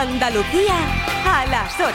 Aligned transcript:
Andalucía 0.00 0.76
a 1.26 1.44
las 1.44 1.74
8. 1.74 1.90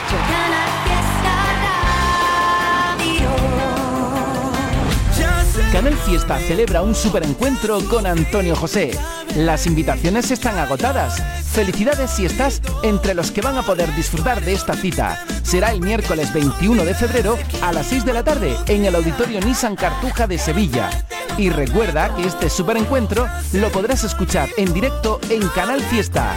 Canal 5.72 5.94
Fiesta 5.94 6.38
celebra 6.38 6.82
un 6.82 6.94
superencuentro 6.94 7.80
con 7.88 8.06
Antonio 8.06 8.54
José. 8.54 8.96
Las 9.34 9.66
invitaciones 9.66 10.30
están 10.30 10.56
agotadas. 10.56 11.20
Felicidades 11.50 12.12
si 12.12 12.26
estás 12.26 12.62
entre 12.84 13.12
los 13.12 13.32
que 13.32 13.40
van 13.40 13.58
a 13.58 13.64
poder 13.64 13.92
disfrutar 13.96 14.40
de 14.40 14.52
esta 14.52 14.74
cita. 14.74 15.20
Será 15.42 15.72
el 15.72 15.80
miércoles 15.80 16.32
21 16.32 16.84
de 16.84 16.94
febrero 16.94 17.36
a 17.60 17.72
las 17.72 17.88
6 17.88 18.04
de 18.04 18.12
la 18.12 18.22
tarde 18.22 18.56
en 18.68 18.84
el 18.84 18.94
Auditorio 18.94 19.40
Nissan 19.40 19.74
Cartuja 19.74 20.28
de 20.28 20.38
Sevilla. 20.38 20.90
Y 21.38 21.50
recuerda 21.50 22.14
que 22.14 22.24
este 22.24 22.50
superencuentro 22.50 23.26
lo 23.52 23.68
podrás 23.70 24.04
escuchar 24.04 24.48
en 24.56 24.72
directo 24.72 25.18
en 25.28 25.48
Canal 25.48 25.80
Fiesta. 25.82 26.36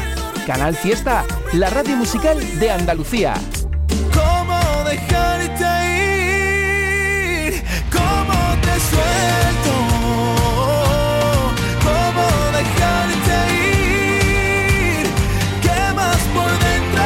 Canal 0.49 0.73
Fiesta, 0.75 1.23
la 1.53 1.69
radio 1.69 1.95
musical 1.95 2.39
de 2.59 2.71
Andalucía. 2.71 3.35
¿Cómo 4.11 4.59
dejarte 4.83 5.63
ir? 7.53 7.63
¿Cómo 7.91 8.33
te 8.59 8.79
suelto? 8.89 9.73
¿Cómo 11.85 12.25
dejarte 12.57 13.35
ir? 13.61 15.05
¿Qué 15.61 15.79
más 15.93 16.17
por 16.33 16.51
dentro? 16.67 17.05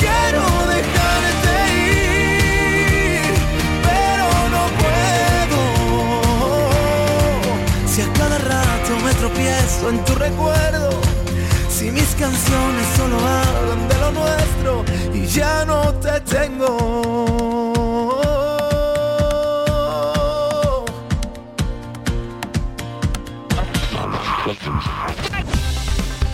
Quiero 0.00 0.44
dejarte 0.76 1.56
ir, 3.24 3.32
pero 3.88 4.26
no 4.54 4.62
puedo. 4.82 5.60
Si 7.88 7.98
a 8.02 8.08
cada 8.12 8.36
rato 8.36 8.90
me 9.02 9.12
tropiezo 9.14 9.88
en 9.88 9.98
tu 10.04 10.14
recuerdo, 10.16 10.79
si 11.80 11.90
mis 11.90 12.14
canciones 12.14 12.86
solo 12.94 13.16
hablan 13.16 13.88
de 13.88 13.98
lo 14.00 14.10
nuestro 14.12 14.84
y 15.14 15.24
ya 15.24 15.64
no 15.64 15.94
te 15.94 16.20
tengo. 16.20 16.76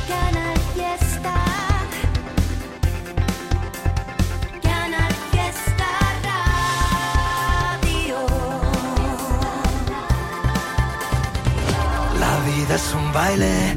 Canal 0.08 0.58
Fiesta. 0.74 1.34
Canal 4.62 5.12
Fiesta 5.30 5.88
Radio. 6.26 8.18
La 12.18 12.34
vida 12.48 12.74
es 12.74 12.94
un 12.94 13.12
baile, 13.12 13.76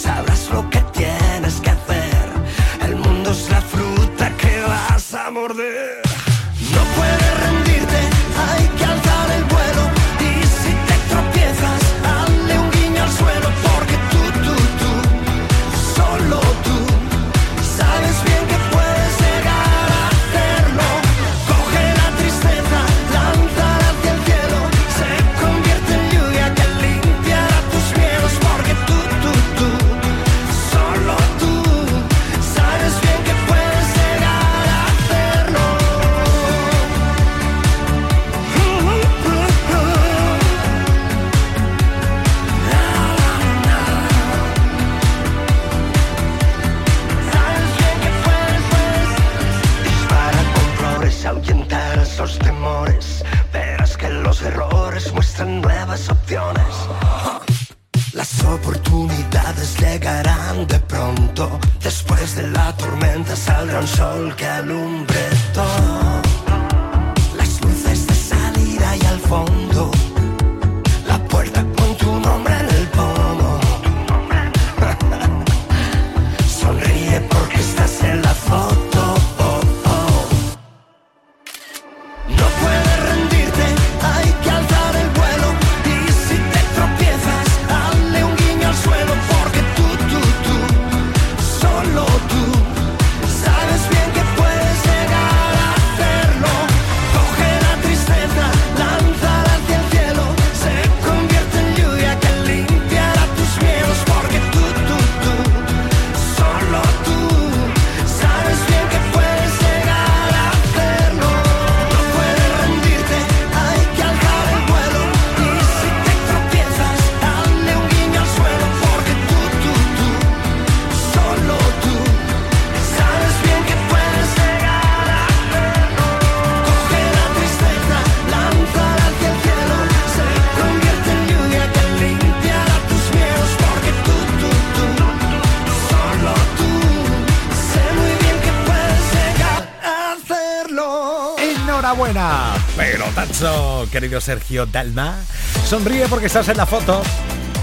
querido 143.91 144.19
Sergio 144.19 144.65
Dalma. 144.65 145.19
Sonríe 145.67 146.07
porque 146.07 146.25
estás 146.25 146.47
en 146.47 146.57
la 146.57 146.65
foto. 146.65 147.03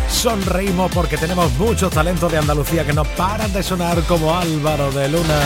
Sonreímos 0.08 0.90
porque 0.92 1.16
tenemos 1.16 1.52
muchos 1.54 1.92
talentos 1.92 2.30
de 2.30 2.38
Andalucía 2.38 2.86
que 2.86 2.92
no 2.92 3.04
paran 3.04 3.52
de 3.52 3.62
sonar 3.62 4.00
como 4.04 4.36
Álvaro 4.36 4.92
de 4.92 5.08
Luna. 5.08 5.40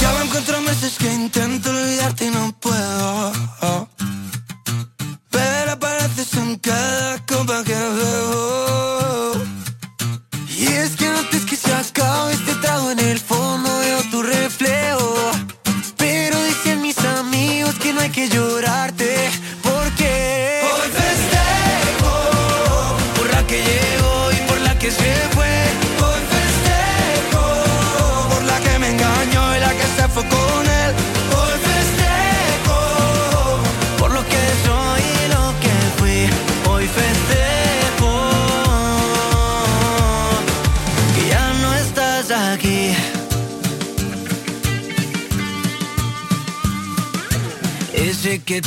Ya 0.00 0.12
van 0.12 0.28
cuatro 0.28 0.60
meses 0.62 0.96
que 0.98 1.12
intento 1.12 1.70
olvidarte 1.70 2.26
y 2.26 2.30
no 2.30 2.52
puedo. 2.60 3.32
Pero 5.30 5.72
apareces 5.72 6.32
en 6.34 6.56
cada 6.56 7.18
copa 7.26 7.62
que 7.62 7.74
bebo. 7.74 8.71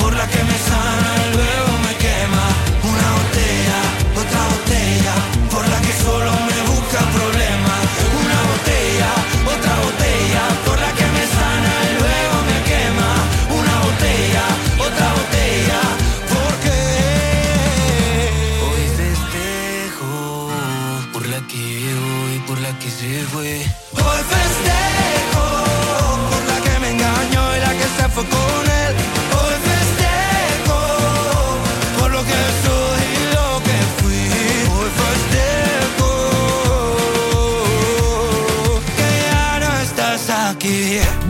por 0.00 0.14
la 0.16 0.26
que 0.28 0.37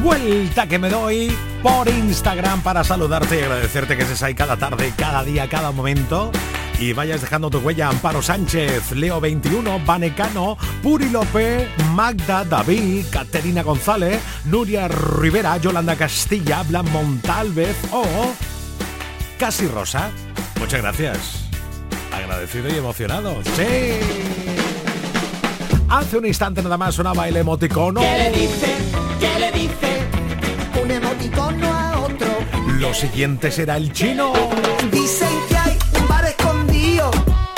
Vuelta 0.08 0.66
que 0.66 0.78
me 0.78 0.88
doy 0.88 1.36
por 1.62 1.86
Instagram 1.86 2.62
para 2.62 2.82
saludarte 2.82 3.40
y 3.40 3.42
agradecerte 3.42 3.94
que 3.94 4.04
estés 4.04 4.22
ahí 4.22 4.34
cada 4.34 4.56
tarde, 4.56 4.90
cada 4.96 5.22
día, 5.22 5.50
cada 5.50 5.70
momento. 5.70 6.32
Y 6.78 6.94
vayas 6.94 7.20
dejando 7.20 7.50
tu 7.50 7.58
huella 7.58 7.90
Amparo 7.90 8.22
Sánchez, 8.22 8.92
Leo 8.92 9.20
21, 9.20 9.80
Vanecano, 9.84 10.56
Puri 10.82 11.10
López, 11.10 11.68
Magda 11.92 12.42
David, 12.46 13.04
Caterina 13.10 13.62
González, 13.62 14.18
Nuria 14.46 14.88
Rivera, 14.88 15.58
Yolanda 15.58 15.94
Castilla, 15.94 16.62
Blan 16.62 16.90
Montalvez 16.90 17.76
o 17.92 18.02
Casi 19.38 19.66
Rosa. 19.66 20.10
Muchas 20.58 20.80
gracias. 20.80 21.44
Agradecido 22.10 22.70
y 22.70 22.78
emocionado. 22.78 23.42
Sí. 23.44 23.98
Hace 25.90 26.16
un 26.16 26.24
instante 26.24 26.62
nada 26.62 26.78
más 26.78 26.94
sonaba 26.94 27.28
el 27.28 27.36
emoticono. 27.36 28.00
¿Qué 28.00 28.18
le 28.18 28.30
dice? 28.30 28.74
¿Qué 29.20 29.38
le 29.38 29.52
dice? 29.52 29.67
Un 30.98 31.04
emoticono 31.04 31.66
a 31.72 32.00
otro. 32.00 32.26
Lo 32.78 32.92
siguiente 32.92 33.52
será 33.52 33.76
el 33.76 33.92
chino. 33.92 34.32
Dicen 34.90 35.28
que 35.48 35.56
hay 35.56 35.78
un 35.96 36.08
bar 36.08 36.24
escondido. 36.24 37.10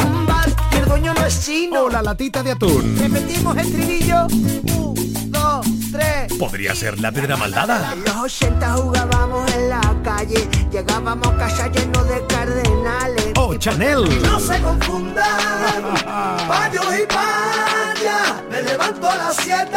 Un 0.04 0.26
bar 0.26 0.48
que 0.70 0.78
el 0.78 0.84
dueño 0.86 1.14
no 1.14 1.24
es 1.24 1.46
chino. 1.46 1.84
O 1.84 1.88
la 1.88 2.02
latita 2.02 2.42
de 2.42 2.52
atún. 2.52 2.98
Repetimos 2.98 3.56
el 3.56 3.72
trinillo. 3.72 4.26
Un, 4.26 5.30
dos, 5.30 5.66
tres. 5.90 6.32
Podría 6.38 6.74
ser 6.74 7.00
la 7.00 7.12
piedra 7.12 7.36
maldada. 7.38 7.94
En 7.94 8.04
los 8.04 8.16
80 8.16 8.72
jugábamos 8.74 9.54
en 9.54 9.68
la 9.70 9.96
calle. 10.04 10.46
Llegábamos 10.70 11.28
a 11.28 11.36
casa 11.38 11.68
lleno 11.68 12.04
de 12.04 12.26
cardenales. 12.26 13.32
O 13.36 13.54
Chanel. 13.54 14.22
No 14.22 14.38
se 14.38 14.60
confundan, 14.60 15.82
payos 16.48 16.86
y 16.94 17.06
payas. 17.06 18.42
Me 18.50 18.62
levanto 18.62 19.08
a 19.08 19.16
las 19.16 19.36
7 19.36 19.70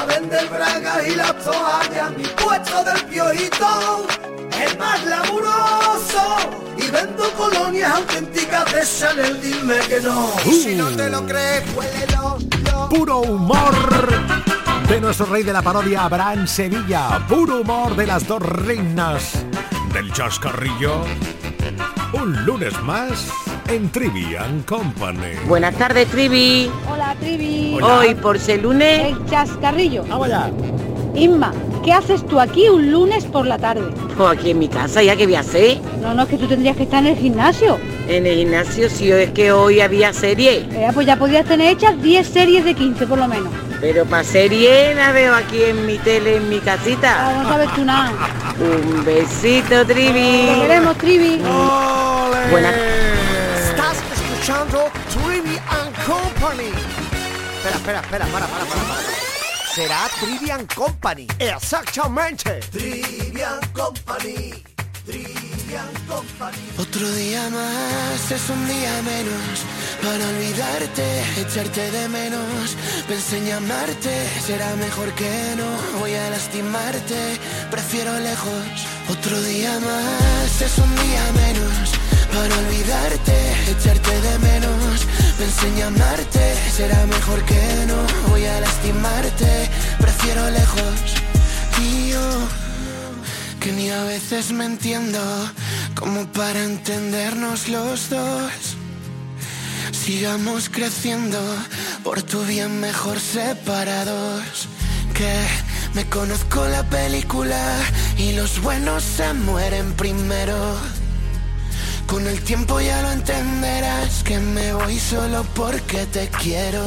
pa' 0.00 0.06
vender 0.06 0.48
bragas 0.48 1.06
y 1.06 1.14
las 1.14 1.36
toallas. 1.44 2.10
Mi 2.16 2.24
puesto 2.24 2.84
del 2.84 3.04
piojito 3.04 4.06
es 4.64 4.78
más 4.78 5.04
laburoso. 5.04 6.36
Y 6.76 6.90
vendo 6.90 7.24
colonias 7.36 7.92
auténticas 7.92 8.72
de 8.72 8.82
Chanel, 8.82 9.40
dime 9.40 9.78
que 9.88 10.00
no. 10.00 10.26
Uh. 10.44 10.52
Si 10.52 10.74
no 10.74 10.88
te 10.88 11.10
lo 11.10 11.26
crees, 11.26 11.64
huélelo. 11.74 12.38
lo. 12.64 12.88
Puro 12.88 13.18
humor 13.18 13.74
de 14.88 15.00
nuestro 15.00 15.26
rey 15.26 15.42
de 15.42 15.52
la 15.52 15.62
parodia, 15.62 16.04
Abraham 16.04 16.46
Sevilla. 16.46 17.24
Puro 17.28 17.60
humor 17.60 17.94
de 17.96 18.06
las 18.06 18.26
dos 18.26 18.42
reinas 18.42 19.44
del 19.92 20.12
chascarrillo. 20.12 21.04
Un 22.12 22.44
lunes 22.44 22.80
más 22.82 23.30
en 23.70 23.88
Trivian 23.90 24.62
Company. 24.62 25.34
Buenas 25.46 25.74
tardes, 25.76 26.08
Trivi. 26.08 26.70
Hola, 26.90 27.14
Trivi. 27.20 27.74
Hola. 27.76 27.98
Hoy, 27.98 28.14
por 28.16 28.38
ser 28.38 28.62
lunes, 28.62 29.12
El 29.12 29.26
chascarrillo. 29.26 30.04
Vamos 30.08 30.26
allá. 30.26 30.50
Inma, 31.14 31.52
¿qué 31.84 31.92
haces 31.92 32.24
tú 32.26 32.40
aquí 32.40 32.68
un 32.68 32.90
lunes 32.90 33.24
por 33.24 33.46
la 33.46 33.58
tarde? 33.58 33.82
pues 34.16 34.30
aquí 34.38 34.50
en 34.50 34.58
mi 34.58 34.68
casa, 34.68 35.02
ya 35.02 35.16
que 35.16 35.24
voy 35.26 35.34
a 35.36 35.40
hacer. 35.40 35.78
No, 36.02 36.14
no, 36.14 36.22
es 36.24 36.28
que 36.28 36.36
tú 36.36 36.46
tendrías 36.46 36.76
que 36.76 36.82
estar 36.84 37.00
en 37.04 37.12
el 37.12 37.16
gimnasio. 37.16 37.78
En 38.08 38.26
el 38.26 38.36
gimnasio, 38.38 38.88
si 38.90 39.10
es 39.10 39.30
que 39.30 39.50
hoy 39.52 39.80
había 39.80 40.12
serie. 40.12 40.66
Eh, 40.72 40.88
pues 40.92 41.06
ya 41.06 41.16
podrías 41.16 41.46
tener 41.46 41.72
hechas 41.72 42.00
10 42.02 42.26
series 42.26 42.64
de 42.64 42.74
15 42.74 43.06
por 43.06 43.18
lo 43.18 43.26
menos. 43.28 43.52
Pero 43.80 44.04
para 44.04 44.24
serie 44.24 44.94
la 44.94 45.10
veo 45.12 45.34
aquí 45.34 45.62
en 45.62 45.86
mi 45.86 45.96
tele, 45.98 46.36
en 46.36 46.48
mi 46.50 46.58
Ah, 46.58 46.62
casita. 46.64 47.32
no 47.42 47.48
sabes 47.48 47.74
tú 47.74 47.84
nada. 47.84 48.12
Un 48.60 49.04
besito, 49.04 49.86
Te 49.86 49.94
Trivi. 49.94 50.60
queremos, 50.60 50.96
Trivi. 50.98 51.40
Buenas. 52.50 52.74
Escuchando 54.40 54.90
Trivi 55.10 55.58
and 55.68 55.94
Company. 56.06 56.72
Espera, 57.58 57.76
espera, 57.76 58.00
espera, 58.00 58.26
para, 58.26 58.46
para, 58.46 58.64
para, 58.64 58.82
para. 58.84 59.74
Será 59.74 60.08
Trivian 60.18 60.66
Company. 60.74 61.26
Exactamente. 61.38 62.60
Trivian 62.72 63.60
Company. 63.74 64.64
Trivian 65.04 65.92
Company. 66.08 66.56
Otro 66.78 67.06
día 67.16 67.50
más 67.50 68.30
es 68.30 68.48
un 68.48 68.66
día 68.66 69.02
menos 69.02 69.60
para 70.02 70.26
olvidarte, 70.26 71.22
echarte 71.36 71.90
de 71.90 72.08
menos. 72.08 72.76
Pensé 73.06 73.36
en 73.36 73.46
llamarte, 73.46 74.26
será 74.46 74.74
mejor 74.76 75.12
que 75.16 75.54
no. 75.58 75.98
Voy 75.98 76.14
a 76.14 76.30
lastimarte, 76.30 77.38
prefiero 77.70 78.18
lejos. 78.20 78.86
Otro 79.10 79.38
día 79.42 79.78
más 79.80 80.62
es 80.62 80.78
un 80.78 80.96
día 80.96 81.24
menos 81.34 82.09
para 82.32 82.54
olvidarte, 82.58 83.36
echarte 83.70 84.20
de 84.20 84.38
menos. 84.38 85.06
Pensé 85.38 85.68
en 85.68 85.76
llamarte, 85.76 86.54
será 86.76 87.06
mejor 87.06 87.42
que 87.44 87.62
no. 87.86 88.28
Voy 88.28 88.44
a 88.44 88.60
lastimarte, 88.60 89.70
prefiero 89.98 90.50
lejos. 90.50 90.98
Y 91.82 92.10
yo 92.10 92.48
que 93.60 93.72
ni 93.72 93.90
a 93.90 94.04
veces 94.04 94.52
me 94.52 94.64
entiendo 94.64 95.20
como 95.94 96.26
para 96.32 96.64
entendernos 96.64 97.68
los 97.68 98.08
dos. 98.08 98.52
Sigamos 99.92 100.68
creciendo, 100.70 101.38
por 102.02 102.22
tu 102.22 102.42
bien 102.44 102.80
mejor 102.80 103.20
separados. 103.20 104.68
Que 105.14 105.34
me 105.94 106.04
conozco 106.06 106.66
la 106.68 106.82
película 106.84 107.62
y 108.16 108.32
los 108.32 108.60
buenos 108.62 109.02
se 109.02 109.32
mueren 109.34 109.92
primero. 109.92 110.56
Con 112.10 112.26
el 112.26 112.42
tiempo 112.42 112.80
ya 112.80 113.00
lo 113.02 113.12
entenderás 113.12 114.24
que 114.24 114.40
me 114.40 114.72
voy 114.72 114.98
solo 114.98 115.46
porque 115.54 116.06
te 116.06 116.26
quiero. 116.42 116.82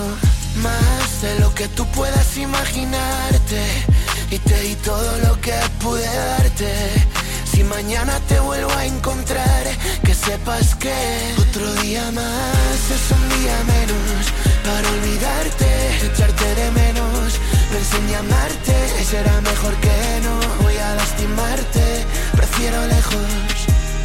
Más 0.61 1.21
de 1.21 1.39
lo 1.39 1.55
que 1.55 1.69
tú 1.69 1.85
puedas 1.91 2.35
imaginarte. 2.35 3.63
Y 4.31 4.37
te 4.39 4.59
di 4.59 4.75
todo 4.75 5.17
lo 5.19 5.39
que 5.39 5.53
pude 5.79 6.03
darte. 6.03 6.73
Si 7.49 7.63
mañana 7.63 8.19
te 8.27 8.37
vuelvo 8.41 8.69
a 8.73 8.85
encontrar, 8.85 9.63
que 10.03 10.13
sepas 10.13 10.75
que 10.75 10.93
otro 11.39 11.73
día 11.75 12.03
más 12.11 12.79
es 12.91 13.11
un 13.17 13.29
día 13.39 13.57
menos 13.63 14.27
para 14.65 14.89
olvidarte, 14.89 16.05
echarte 16.05 16.55
de 16.55 16.71
menos. 16.71 17.39
Pensé 17.71 17.95
en 17.95 18.07
llamarte, 18.09 19.05
será 19.09 19.39
mejor 19.39 19.73
que 19.75 20.19
no 20.25 20.63
voy 20.63 20.75
a 20.75 20.95
lastimarte. 20.95 22.05
Prefiero 22.35 22.87
lejos, 22.87 23.29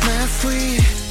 me 0.06 0.26
fui. 0.40 1.07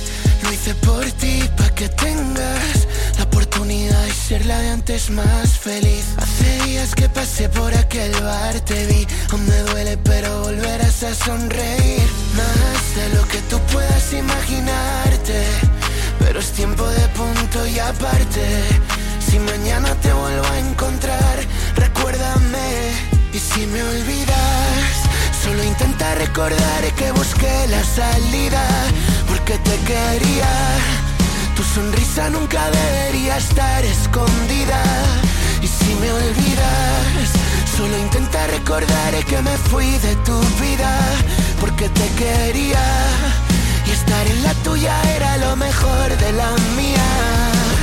Hice 0.68 0.76
por 0.86 1.06
ti, 1.14 1.50
pa' 1.56 1.70
que 1.76 1.88
tengas 1.88 2.88
la 3.18 3.24
oportunidad 3.24 4.04
de 4.04 4.12
ser 4.12 4.46
la 4.46 4.60
de 4.60 4.70
antes 4.72 5.10
más 5.10 5.58
feliz. 5.58 6.04
Hace 6.18 6.62
días 6.66 6.94
que 6.94 7.08
pasé 7.08 7.48
por 7.48 7.74
aquel 7.74 8.12
bar, 8.22 8.60
te 8.66 8.86
vi, 8.88 9.08
aún 9.32 9.48
me 9.48 9.60
duele, 9.72 9.96
pero 10.04 10.42
volverás 10.42 11.04
a 11.04 11.16
sonreír. 11.16 12.10
Más 12.36 12.96
de 12.98 13.16
lo 13.16 13.26
que 13.30 13.38
tú 13.50 13.58
puedas 13.72 14.12
imaginarte, 14.12 15.46
pero 16.20 16.40
es 16.40 16.52
tiempo 16.52 16.86
de 16.86 17.08
punto 17.20 17.66
y 17.66 17.80
aparte. 17.80 18.46
Si 19.26 19.40
mañana 19.40 19.96
te 20.02 20.12
vuelvo 20.12 20.48
a 20.48 20.60
encontrar, 20.60 21.38
recuérdame. 21.78 22.92
Y 23.32 23.40
si 23.40 23.66
me 23.68 23.84
olvidas, 23.84 25.07
solo 25.48 25.64
intenta 25.64 26.16
recordar 26.16 26.82
que 26.98 27.10
busqué 27.12 27.68
la 27.70 27.82
salida, 27.84 28.64
porque 29.30 29.58
te 29.60 29.76
quería. 29.90 30.52
Tu 31.56 31.64
sonrisa 31.64 32.30
nunca 32.30 32.62
debería 32.70 33.38
estar 33.38 33.86
escondida. 33.86 34.82
Y 35.62 35.68
si 35.68 35.92
me 36.02 36.12
olvidas, 36.12 37.28
solo 37.78 37.98
intenta 37.98 38.46
recordar 38.48 39.14
que 39.30 39.42
me 39.42 39.56
fui 39.70 39.90
de 40.08 40.14
tu 40.28 40.38
vida, 40.64 40.94
porque 41.62 41.88
te 42.00 42.08
quería. 42.22 42.86
Y 43.88 43.92
estar 43.92 44.28
en 44.28 44.44
la 44.44 44.54
tuya 44.66 44.96
era 45.16 45.38
lo 45.38 45.56
mejor 45.56 46.08
de 46.24 46.32
la 46.34 46.50
mía. 46.80 47.10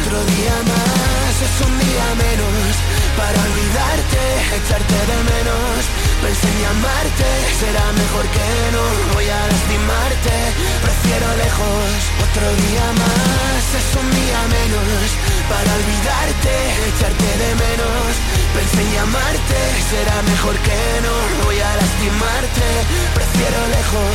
Otro 0.00 0.18
día 0.34 0.56
más 0.72 1.34
es 1.46 1.54
un 1.66 1.74
día 1.86 2.06
menos 2.24 3.03
para 3.16 3.38
olvidarte, 3.48 4.22
echarte 4.58 4.98
de 5.10 5.18
menos. 5.32 5.78
Pensé 6.22 6.46
en 6.48 6.58
llamarte, 6.64 7.28
será 7.60 7.84
mejor 7.92 8.24
que 8.34 8.48
no 8.74 8.84
voy 9.14 9.28
a 9.28 9.40
lastimarte. 9.50 10.34
Prefiero 10.84 11.28
lejos, 11.44 11.90
otro 12.26 12.46
día 12.64 12.86
más 13.02 13.62
es 13.80 13.88
un 14.00 14.08
día 14.10 14.40
menos 14.56 15.06
para 15.50 15.70
olvidarte, 15.80 16.54
echarte 16.90 17.30
de 17.42 17.50
menos. 17.64 18.10
Pensé 18.56 18.80
en 18.82 18.90
llamarte, 18.94 19.58
será 19.90 20.16
mejor 20.22 20.56
que 20.66 20.80
no 21.04 21.14
voy 21.44 21.58
a 21.60 21.70
lastimarte. 21.80 22.66
Prefiero 23.14 23.60
lejos, 23.78 24.14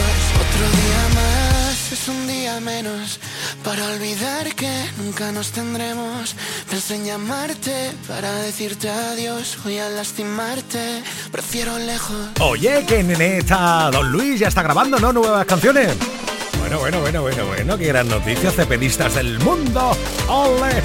otro 0.59 0.71
día 0.71 1.21
más 1.21 1.91
es 1.93 2.07
un 2.09 2.27
día 2.27 2.59
menos 2.59 3.19
para 3.63 3.85
olvidar 3.93 4.53
que 4.55 4.69
nunca 4.97 5.31
nos 5.31 5.51
tendremos. 5.51 6.35
Pensé 6.69 6.95
en 6.95 7.05
llamarte 7.05 7.91
para 8.07 8.33
decirte 8.39 8.89
adiós. 8.89 9.57
Voy 9.63 9.77
a 9.77 9.87
lastimarte, 9.89 11.01
prefiero 11.31 11.77
lejos. 11.79 12.17
Oye, 12.41 12.85
que 12.85 13.03
neta, 13.03 13.89
Don 13.91 14.11
Luis 14.11 14.39
ya 14.39 14.49
está 14.49 14.61
grabando, 14.61 14.99
¿no? 14.99 15.13
Nuevas 15.13 15.45
canciones. 15.45 15.95
Bueno, 16.59 16.79
bueno, 16.79 16.99
bueno, 16.99 17.21
bueno, 17.21 17.45
bueno, 17.45 17.77
qué 17.77 17.87
gran 17.87 18.09
noticia, 18.09 18.51
cepedistas 18.51 19.15
del 19.15 19.39
mundo. 19.39 19.95
¡Ole! 20.27 20.83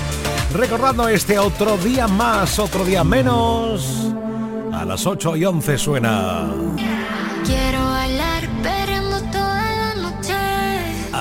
Recordando 0.52 1.08
este 1.08 1.36
otro 1.38 1.76
día 1.78 2.06
más, 2.06 2.60
otro 2.60 2.84
día 2.84 3.02
menos. 3.02 4.12
A 4.72 4.84
las 4.84 5.04
8 5.04 5.36
y 5.36 5.44
11 5.44 5.78
suena. 5.78 6.46
Quiero 7.44 7.93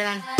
perdón. 0.00 0.39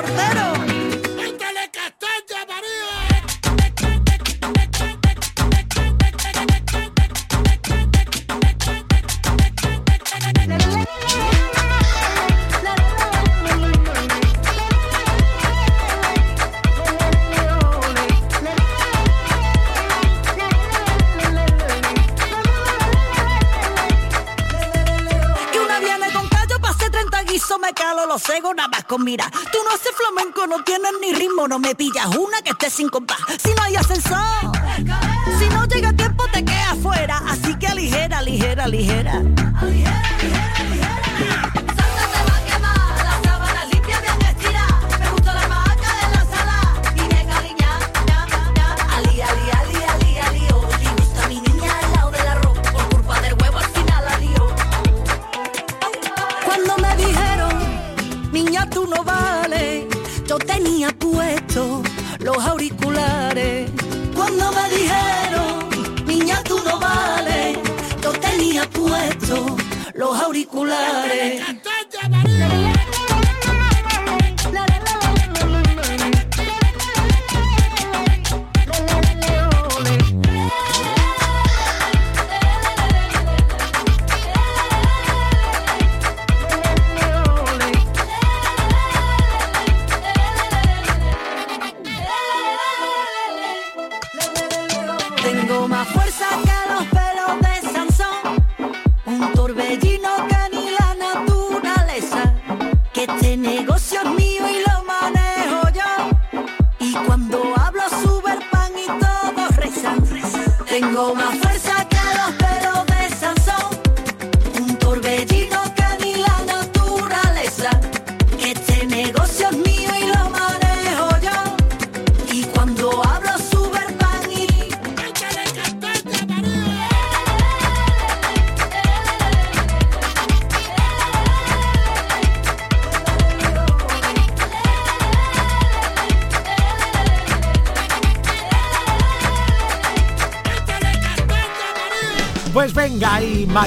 Que 32.41 32.51
esté 32.51 32.69
sin 32.69 32.89
compás. 32.89 33.17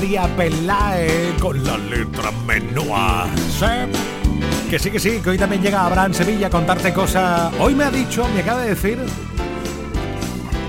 María 0.05 0.29
Pelae 0.37 1.35
con 1.41 1.65
la 1.65 1.79
letra 1.79 2.31
menúa. 2.47 3.27
Que 4.69 4.79
sí, 4.79 4.91
que 4.91 5.01
sí, 5.01 5.19
que 5.25 5.31
hoy 5.31 5.39
también 5.39 5.63
llega 5.63 5.87
Abraham 5.87 6.13
Sevilla 6.13 6.49
a 6.49 6.51
contarte 6.51 6.93
cosas. 6.93 7.51
Hoy 7.59 7.75
me 7.75 7.85
ha 7.85 7.91
dicho, 7.91 8.29
me 8.35 8.43
acaba 8.43 8.61
de 8.61 8.69
decir 8.75 8.99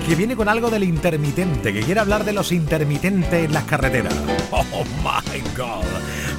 que 0.07 0.15
viene 0.15 0.37
con 0.37 0.47
algo 0.47 0.69
del 0.69 0.85
intermitente, 0.85 1.73
que 1.73 1.81
quiere 1.81 1.99
hablar 1.99 2.23
de 2.23 2.31
los 2.31 2.53
intermitentes 2.53 3.43
en 3.43 3.51
las 3.53 3.65
carreteras. 3.65 4.15
Oh 4.53 4.85
my 5.03 5.41
god. 5.57 5.83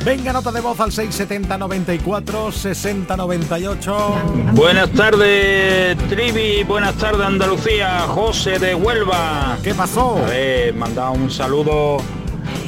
Venga, 0.03 0.33
nota 0.33 0.51
de 0.51 0.63
voz 0.63 0.81
al 0.81 0.91
670 0.91 1.59
94 1.59 2.51
60 2.51 3.15
98. 3.15 4.15
Buenas 4.53 4.91
tardes, 4.93 5.99
Trivi. 6.09 6.65
Buenas 6.65 6.95
tardes, 6.95 7.27
Andalucía. 7.27 8.07
José 8.09 8.59
de 8.59 8.75
Huelva. 8.75 9.59
¿Qué 9.63 9.75
pasó? 9.75 10.17
A 10.17 10.29
ver, 10.29 10.75
mandado 10.75 11.13
un 11.13 11.31
saludo 11.31 11.99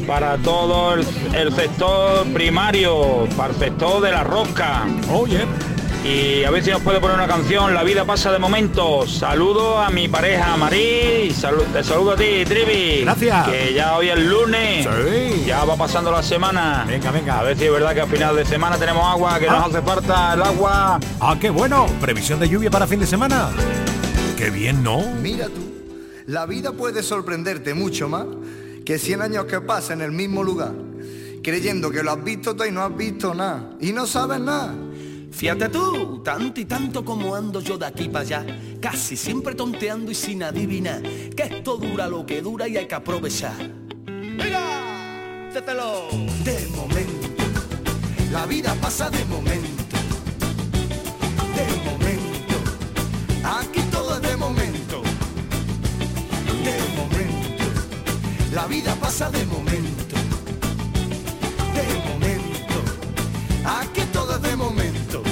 para 0.08 0.38
todo 0.38 0.94
el, 0.94 1.04
sector 1.54 2.26
primario, 2.32 3.28
para 3.36 3.52
el 3.52 3.58
sector 3.58 4.00
de 4.00 4.10
la 4.10 4.24
rosca. 4.24 4.86
Oye. 5.12 5.44
Y 6.02 6.44
a 6.44 6.50
ver 6.50 6.64
si 6.64 6.70
nos 6.70 6.80
puede 6.80 7.00
poner 7.00 7.16
una 7.16 7.26
canción, 7.26 7.74
La 7.74 7.82
vida 7.82 8.06
pasa 8.06 8.32
de 8.32 8.38
momento. 8.38 9.06
Saludo 9.06 9.78
a 9.78 9.90
mi 9.90 10.08
pareja 10.08 10.56
Marí, 10.56 11.34
te 11.72 11.84
saludo 11.84 12.12
a 12.12 12.16
ti, 12.16 12.44
Trivi. 12.46 13.02
Gracias. 13.02 13.48
Que 13.48 13.74
ya 13.74 13.96
hoy 13.98 14.08
es 14.08 14.18
lunes. 14.18 14.86
Sí. 14.86 15.44
Ya 15.44 15.64
va 15.64 15.76
pasando 15.76 16.10
la 16.10 16.22
semana. 16.22 16.86
Venga, 16.88 17.10
venga. 17.10 17.40
A 17.40 17.42
ver 17.42 17.58
si 17.58 17.64
es 17.66 17.72
verdad 17.72 17.92
que 17.92 18.00
a 18.00 18.06
final 18.06 18.34
de 18.34 18.46
semana 18.46 18.78
tenemos 18.78 19.04
agua, 19.04 19.38
que 19.38 19.46
nos 19.46 19.56
ah. 19.56 19.66
hace 19.66 19.82
falta 19.82 20.34
el 20.34 20.42
agua. 20.42 21.00
Ah, 21.20 21.36
qué 21.38 21.50
bueno. 21.50 21.86
Previsión 22.00 22.40
de 22.40 22.48
lluvia 22.48 22.70
para 22.70 22.86
fin 22.86 23.00
de 23.00 23.06
semana. 23.06 23.50
Qué 24.38 24.48
bien, 24.48 24.82
¿no? 24.82 25.02
Mira 25.20 25.46
tú, 25.46 25.68
la 26.26 26.46
vida 26.46 26.72
puede 26.72 27.02
sorprenderte 27.02 27.74
mucho 27.74 28.08
más 28.08 28.24
que 28.88 28.98
100 28.98 29.20
años 29.20 29.44
que 29.44 29.60
pasa 29.60 29.92
en 29.92 30.00
el 30.00 30.12
mismo 30.12 30.42
lugar, 30.42 30.72
creyendo 31.42 31.90
que 31.90 32.02
lo 32.02 32.10
has 32.10 32.24
visto 32.24 32.56
todo 32.56 32.66
y 32.66 32.70
no 32.72 32.82
has 32.82 32.96
visto 32.96 33.34
nada, 33.34 33.76
y 33.82 33.92
no 33.92 34.06
sabes 34.06 34.40
nada. 34.40 34.74
Fíjate 35.30 35.68
tú, 35.68 36.22
tanto 36.24 36.58
y 36.58 36.64
tanto 36.64 37.04
como 37.04 37.34
ando 37.34 37.60
yo 37.60 37.76
de 37.76 37.84
aquí 37.84 38.08
para 38.08 38.20
allá, 38.20 38.46
casi 38.80 39.14
siempre 39.14 39.54
tonteando 39.54 40.10
y 40.10 40.14
sin 40.14 40.42
adivinar, 40.42 41.02
que 41.02 41.42
esto 41.42 41.76
dura 41.76 42.08
lo 42.08 42.24
que 42.24 42.40
dura 42.40 42.66
y 42.66 42.78
hay 42.78 42.88
que 42.88 42.94
aprovechar. 42.94 43.58
¡Mira! 44.06 45.50
¡Cételo! 45.52 46.08
De 46.42 46.66
momento, 46.74 47.44
la 48.32 48.46
vida 48.46 48.74
pasa 48.80 49.10
de 49.10 49.22
momento. 49.26 49.98
De 51.54 51.90
momento, 51.90 52.54
aquí 53.44 53.80
vida 58.68 58.94
pasa 58.96 59.30
de 59.30 59.44
momento, 59.46 60.14
de 61.74 62.08
momento, 62.08 62.76
aquí 63.64 64.02
todo 64.12 64.36
es 64.36 64.42
de 64.42 64.56
momento. 64.56 65.22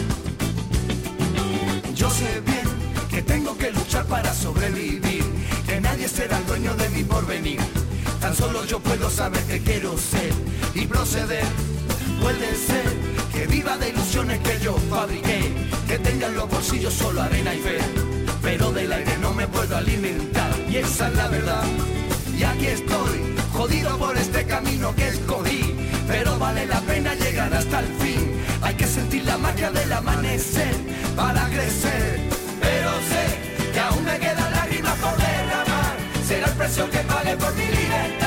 Yo 1.94 2.10
sé 2.10 2.40
bien 2.40 2.66
que 3.10 3.22
tengo 3.22 3.56
que 3.58 3.70
luchar 3.72 4.06
para 4.06 4.32
sobrevivir, 4.32 5.24
que 5.66 5.80
nadie 5.80 6.08
será 6.08 6.38
el 6.38 6.46
dueño 6.46 6.74
de 6.76 6.88
mi 6.88 7.04
porvenir. 7.04 7.60
Tan 8.20 8.34
solo 8.34 8.64
yo 8.64 8.80
puedo 8.80 9.10
saber 9.10 9.42
que 9.44 9.60
quiero 9.60 9.96
ser 9.98 10.32
y 10.74 10.86
proceder. 10.86 11.44
Puede 12.20 12.54
ser 12.54 12.84
que 13.32 13.46
viva 13.46 13.76
de 13.76 13.90
ilusiones 13.90 14.40
que 14.40 14.58
yo 14.60 14.76
fabriqué, 14.88 15.52
que 15.86 15.98
tenga 15.98 16.28
en 16.28 16.36
los 16.36 16.48
bolsillos 16.48 16.94
solo 16.94 17.20
arena 17.20 17.54
y 17.54 17.58
fe, 17.58 17.78
pero 18.42 18.72
del 18.72 18.92
aire 18.92 19.18
no 19.18 19.34
me 19.34 19.46
puedo 19.46 19.76
alimentar 19.76 20.50
y 20.68 20.76
esa 20.76 21.08
es 21.08 21.14
la 21.14 21.28
verdad 21.28 21.95
y 22.38 22.44
aquí 22.44 22.66
estoy, 22.66 23.34
jodido 23.52 23.96
por 23.98 24.16
este 24.16 24.44
camino 24.44 24.94
que 24.94 25.08
escogí, 25.08 25.74
pero 26.06 26.38
vale 26.38 26.66
la 26.66 26.80
pena 26.80 27.14
llegar 27.14 27.52
hasta 27.54 27.80
el 27.80 27.86
fin. 27.98 28.32
Hay 28.62 28.74
que 28.74 28.86
sentir 28.86 29.24
la 29.24 29.38
magia 29.38 29.70
del 29.70 29.92
amanecer 29.92 30.74
para 31.14 31.46
crecer, 31.48 32.20
pero 32.60 32.90
sé 33.10 33.72
que 33.72 33.80
aún 33.80 34.04
me 34.04 34.18
quedan 34.18 34.50
lágrimas 34.52 34.98
por 34.98 35.16
derramar. 35.16 35.96
Será 36.26 36.46
el 36.46 36.52
precio 36.52 36.90
que 36.90 36.98
pague 36.98 37.36
por 37.36 37.54
mi 37.54 37.66
libertad. 37.66 38.25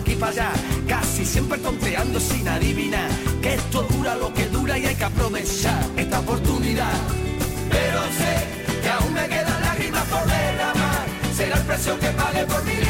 Aquí 0.00 0.14
para 0.14 0.32
allá, 0.32 0.52
casi 0.88 1.24
siempre 1.24 1.58
tonteando 1.58 2.18
sin 2.18 2.48
adivinar 2.48 3.10
que 3.42 3.54
esto 3.54 3.82
dura 3.90 4.14
lo 4.16 4.32
que 4.32 4.46
dura 4.46 4.78
y 4.78 4.86
hay 4.86 4.94
que 4.94 5.04
aprovechar 5.04 5.84
esta 5.96 6.20
oportunidad. 6.20 6.92
Pero 7.70 8.00
sé 8.18 8.80
que 8.82 8.88
aún 8.88 9.12
me 9.12 9.28
quedan 9.28 9.60
lágrimas 9.60 10.04
por 10.04 10.24
derramar, 10.26 11.06
será 11.36 11.56
el 11.56 11.64
precio 11.64 11.98
que 11.98 12.08
pague 12.08 12.44
por 12.46 12.64
mi. 12.64 12.89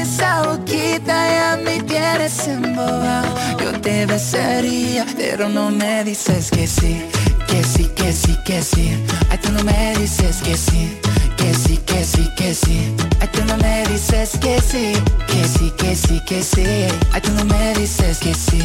esa 0.00 0.42
boquita 0.42 1.14
ya 1.30 1.58
me 1.62 1.82
tienes 1.82 2.48
embobado, 2.48 3.34
yo 3.58 3.80
te 3.80 4.06
besaría, 4.06 5.04
pero 5.16 5.48
no 5.48 5.70
me 5.70 6.04
dices 6.04 6.50
que 6.50 6.66
sí, 6.66 7.02
que 7.46 7.62
sí, 7.62 7.84
que 7.94 8.12
sí, 8.12 8.36
que 8.44 8.62
sí. 8.62 8.96
Ay, 9.30 9.38
tú 9.38 9.52
no 9.52 9.62
me 9.62 9.94
dices 9.98 10.36
que 10.42 10.56
sí, 10.56 10.98
que 11.36 11.54
sí, 11.54 11.76
que 11.86 12.04
sí, 12.04 12.28
que 12.36 12.54
sí. 12.54 12.94
Ay, 13.20 13.28
tú 13.32 13.44
no 13.44 13.56
me 13.58 13.84
dices 13.88 14.38
que 14.40 14.60
sí, 14.60 14.92
que 15.26 15.44
sí, 15.46 15.72
que 15.76 15.94
sí, 15.94 16.20
que 16.26 16.42
sí. 16.42 16.64
Ay, 17.12 17.20
tú 17.20 17.30
no 17.32 17.44
me 17.44 17.74
dices 17.74 18.18
que 18.18 18.34
sí, 18.34 18.62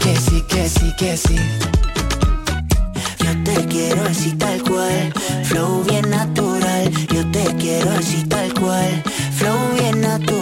que 0.00 0.16
sí, 0.16 0.42
que 0.48 0.68
sí, 0.68 0.92
que 0.98 1.16
sí. 1.16 1.36
Yo 3.18 3.44
te 3.44 3.66
quiero 3.66 4.02
así 4.08 4.32
tal 4.32 4.62
cual, 4.62 5.12
flow 5.44 5.84
bien 5.84 6.10
natural. 6.10 6.90
Yo 7.14 7.24
te 7.30 7.44
quiero 7.56 7.90
así 7.92 8.24
tal 8.24 8.52
cual, 8.54 9.02
flow 9.36 9.58
bien 9.78 10.00
natural. 10.00 10.41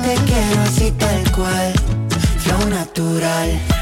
Te 0.00 0.14
quiero 0.26 0.62
así 0.62 0.90
tal 0.92 1.32
cual, 1.32 1.72
flow 2.38 2.68
natural. 2.70 3.81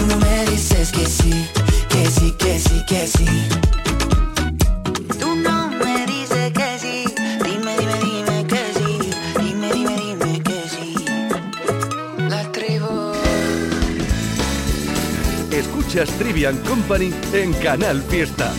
Escuchas 16.01 16.19
Trivian 16.19 16.57
Company 16.59 17.13
en 17.33 17.53
Canal 17.53 18.01
Fiesta. 18.01 18.51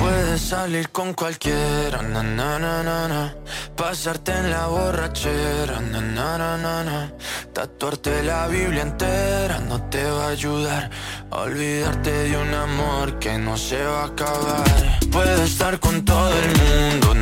Puedes 0.00 0.40
salir 0.40 0.90
con 0.90 1.12
cualquiera, 1.12 2.02
na, 2.02 2.22
na, 2.22 2.58
na, 2.58 3.34
pasarte 3.74 4.30
en 4.32 4.50
la 4.50 4.66
borrachera, 4.68 5.80
tatuarte 7.52 8.22
la 8.22 8.46
Biblia 8.46 8.82
entera 8.82 9.58
no 9.58 9.82
te 9.90 10.04
va 10.04 10.26
a 10.26 10.28
ayudar. 10.28 10.90
Olvidarte 11.30 12.12
de 12.12 12.36
un 12.36 12.54
amor 12.54 13.18
que 13.18 13.38
no 13.38 13.56
se 13.56 13.82
va 13.82 14.02
a 14.02 14.06
acabar. 14.06 15.00
Puedes 15.10 15.40
estar 15.50 15.80
con 15.80 16.04
todo 16.04 16.30
el 16.30 16.48
mundo, 16.62 17.14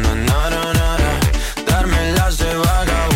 darme 1.67 2.13
las 2.13 2.39
de 2.39 2.55
vagabundo, 2.57 3.16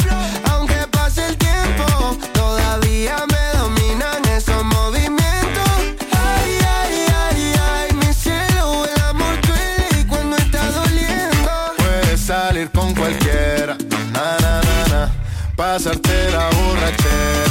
Pasarte 15.83 16.29
la 16.29 16.47
borrachera, 16.49 17.50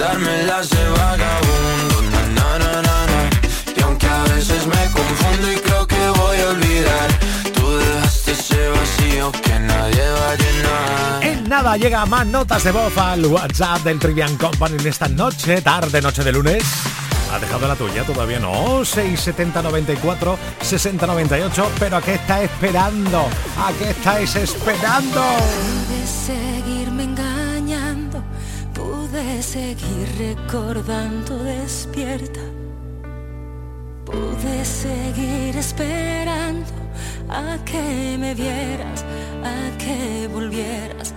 na. 0.00 0.06
Darme 0.06 0.42
las 0.44 0.70
de 0.70 0.88
vagabundo, 0.88 2.02
na 2.10 2.22
na 2.36 2.58
na 2.58 2.82
na 2.82 3.06
na. 3.06 3.30
Y 3.76 3.82
aunque 3.82 4.06
a 4.06 4.22
veces 4.24 4.66
me 4.66 4.90
confundo 4.92 5.52
y 5.52 5.56
creo 5.56 5.86
que 5.86 6.08
voy 6.10 6.38
a 6.38 6.48
olvidar, 6.48 7.08
tú 7.54 7.76
dejaste 7.76 8.32
ese 8.32 8.68
vacío 8.68 9.32
que 9.32 9.60
nadie 9.60 10.02
va 10.10 10.30
a 10.30 10.36
llenar. 10.36 11.24
En 11.24 11.48
nada 11.48 11.76
llega 11.76 12.06
más 12.06 12.26
notas 12.26 12.64
de 12.64 12.72
voz 12.72 12.96
al 12.96 13.26
WhatsApp 13.26 13.82
del 13.82 13.98
Trivian 13.98 14.36
Company 14.36 14.76
en 14.80 14.86
esta 14.86 15.08
noche, 15.08 15.62
tarde, 15.62 16.00
noche 16.00 16.24
de 16.24 16.32
lunes. 16.32 16.64
¿Ha 17.32 17.38
dejado 17.38 17.68
la 17.68 17.76
tuya? 17.76 18.02
Todavía 18.02 18.40
no. 18.40 18.84
670 18.84 19.62
94 19.62 20.38
60 20.60 21.06
98. 21.06 21.70
Pero 21.78 21.96
¿a 21.98 22.02
qué 22.02 22.14
está 22.14 22.42
esperando? 22.42 23.28
¿A 23.56 23.72
qué 23.78 23.90
estáis 23.90 24.34
esperando? 24.34 25.22
Seguirme 26.26 26.79
engañando, 26.79 26.79
seguir 29.42 30.06
recordando 30.18 31.38
despierta. 31.44 32.40
Pude 34.04 34.64
seguir 34.64 35.56
esperando 35.56 36.66
a 37.28 37.56
que 37.64 38.16
me 38.18 38.34
vieras, 38.34 39.04
a 39.42 39.78
que 39.78 40.28
volvieras. 40.28 41.14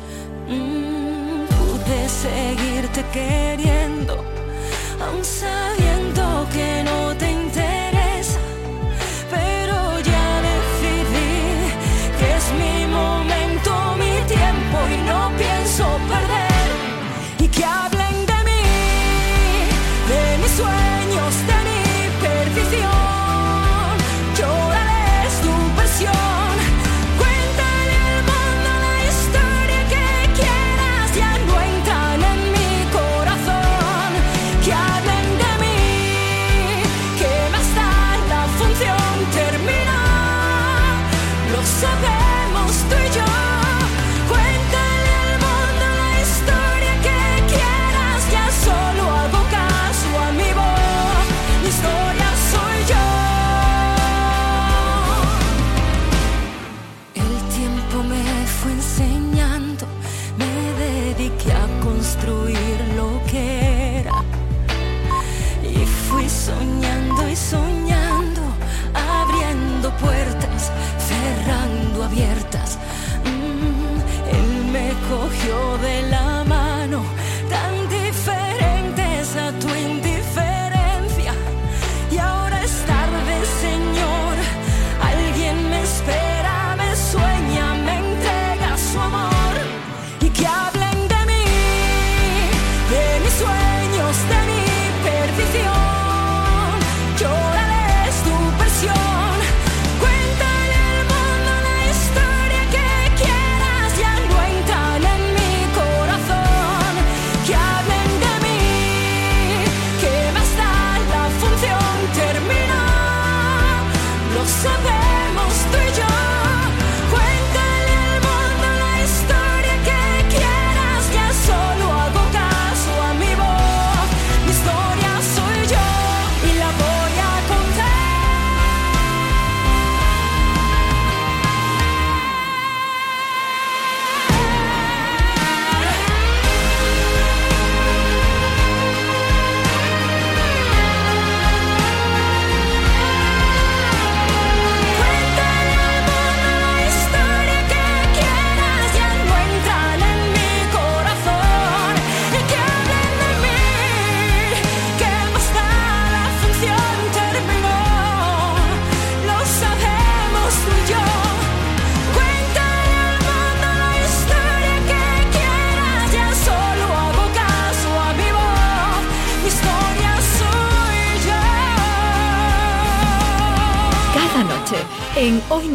Mm, 0.47 1.45
pude 1.55 2.09
seguirte 2.09 3.03
queriendo, 3.11 4.23
aun 5.01 5.23
sabiendo 5.23 6.47
que 6.53 6.83
no 6.83 7.15
te 7.17 7.29
interesa. 7.29 8.39
Pero 9.29 9.75
ya 10.11 10.27
decidí 10.49 11.41
que 12.19 12.27
es 12.37 12.45
mi 12.61 12.85
momento, 12.87 13.71
mi 13.97 14.15
tiempo 14.27 14.77
y 14.93 14.97
no 15.09 15.31
pienso 15.37 15.85
perder. 16.07 16.52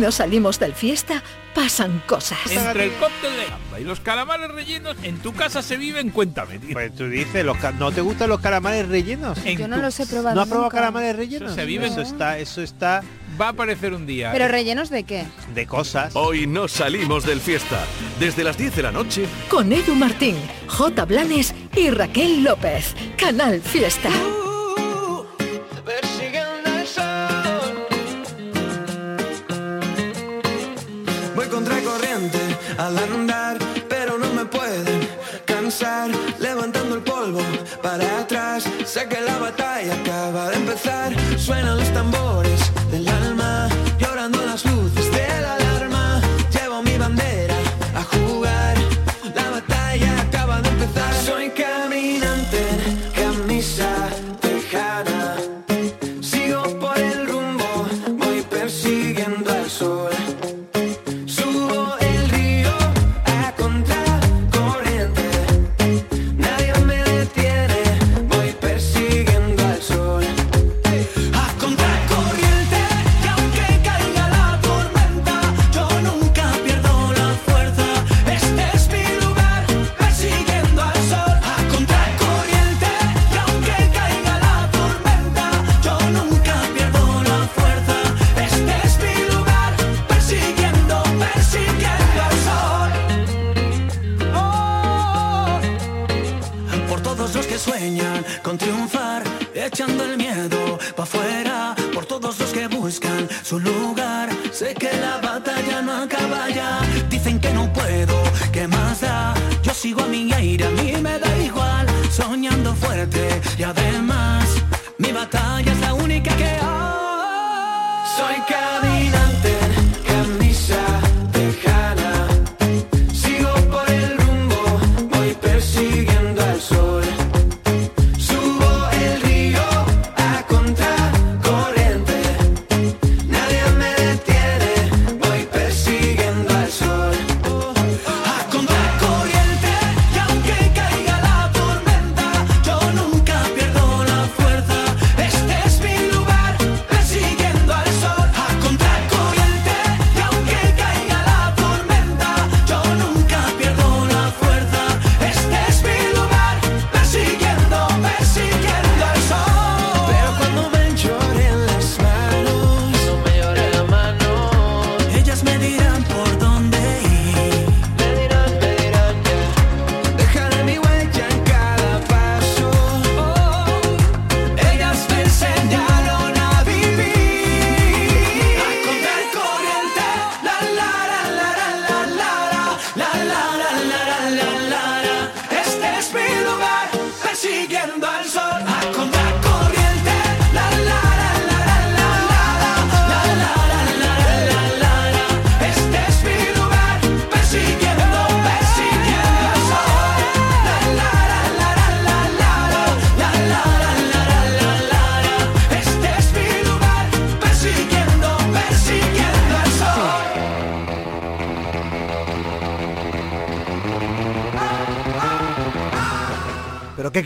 No 0.08 0.12
salimos 0.12 0.58
del 0.58 0.72
fiesta 0.72 1.22
pasan 1.54 2.02
cosas. 2.06 2.38
Entre 2.50 2.84
el 2.84 2.92
cóctel 2.94 3.36
de 3.36 3.44
gamba 3.44 3.78
y 3.78 3.84
los 3.84 4.00
calamares 4.00 4.48
rellenos, 4.50 4.96
en 5.02 5.18
tu 5.18 5.34
casa 5.34 5.60
se 5.60 5.76
viven, 5.76 6.08
cuéntame. 6.08 6.58
tío. 6.58 6.72
Pues 6.72 6.94
tú 6.94 7.10
dices, 7.10 7.44
los 7.44 7.58
¿no 7.78 7.92
te 7.92 8.00
gustan 8.00 8.30
los 8.30 8.40
calamares 8.40 8.88
rellenos? 8.88 9.36
En 9.44 9.58
Yo 9.58 9.68
no 9.68 9.76
tu- 9.76 9.82
los 9.82 10.00
he 10.00 10.06
probado 10.06 10.34
¿No 10.34 10.40
has 10.40 10.48
probado 10.48 10.68
nunca. 10.68 10.78
calamares 10.78 11.14
rellenos? 11.14 11.50
Eso 11.50 11.60
se 11.60 11.66
vive. 11.66 11.88
Eso 11.88 12.00
está, 12.00 12.38
eso 12.38 12.62
está 12.62 13.02
Va 13.38 13.48
a 13.48 13.50
aparecer 13.50 13.92
un 13.92 14.06
día. 14.06 14.32
¿Pero 14.32 14.48
rellenos 14.48 14.88
de 14.88 15.04
qué? 15.04 15.24
de 15.54 15.66
cosas. 15.66 16.16
Hoy 16.16 16.46
no 16.46 16.68
salimos 16.68 17.26
del 17.26 17.40
fiesta. 17.42 17.84
Desde 18.18 18.44
las 18.44 18.56
10 18.56 18.74
de 18.76 18.82
la 18.82 18.90
noche 18.90 19.26
Con 19.50 19.70
Edu 19.74 19.94
Martín, 19.94 20.36
J. 20.68 21.04
Blanes 21.04 21.54
y 21.76 21.90
Raquel 21.90 22.42
López. 22.44 22.94
Canal 23.18 23.60
Fiesta. 23.60 24.08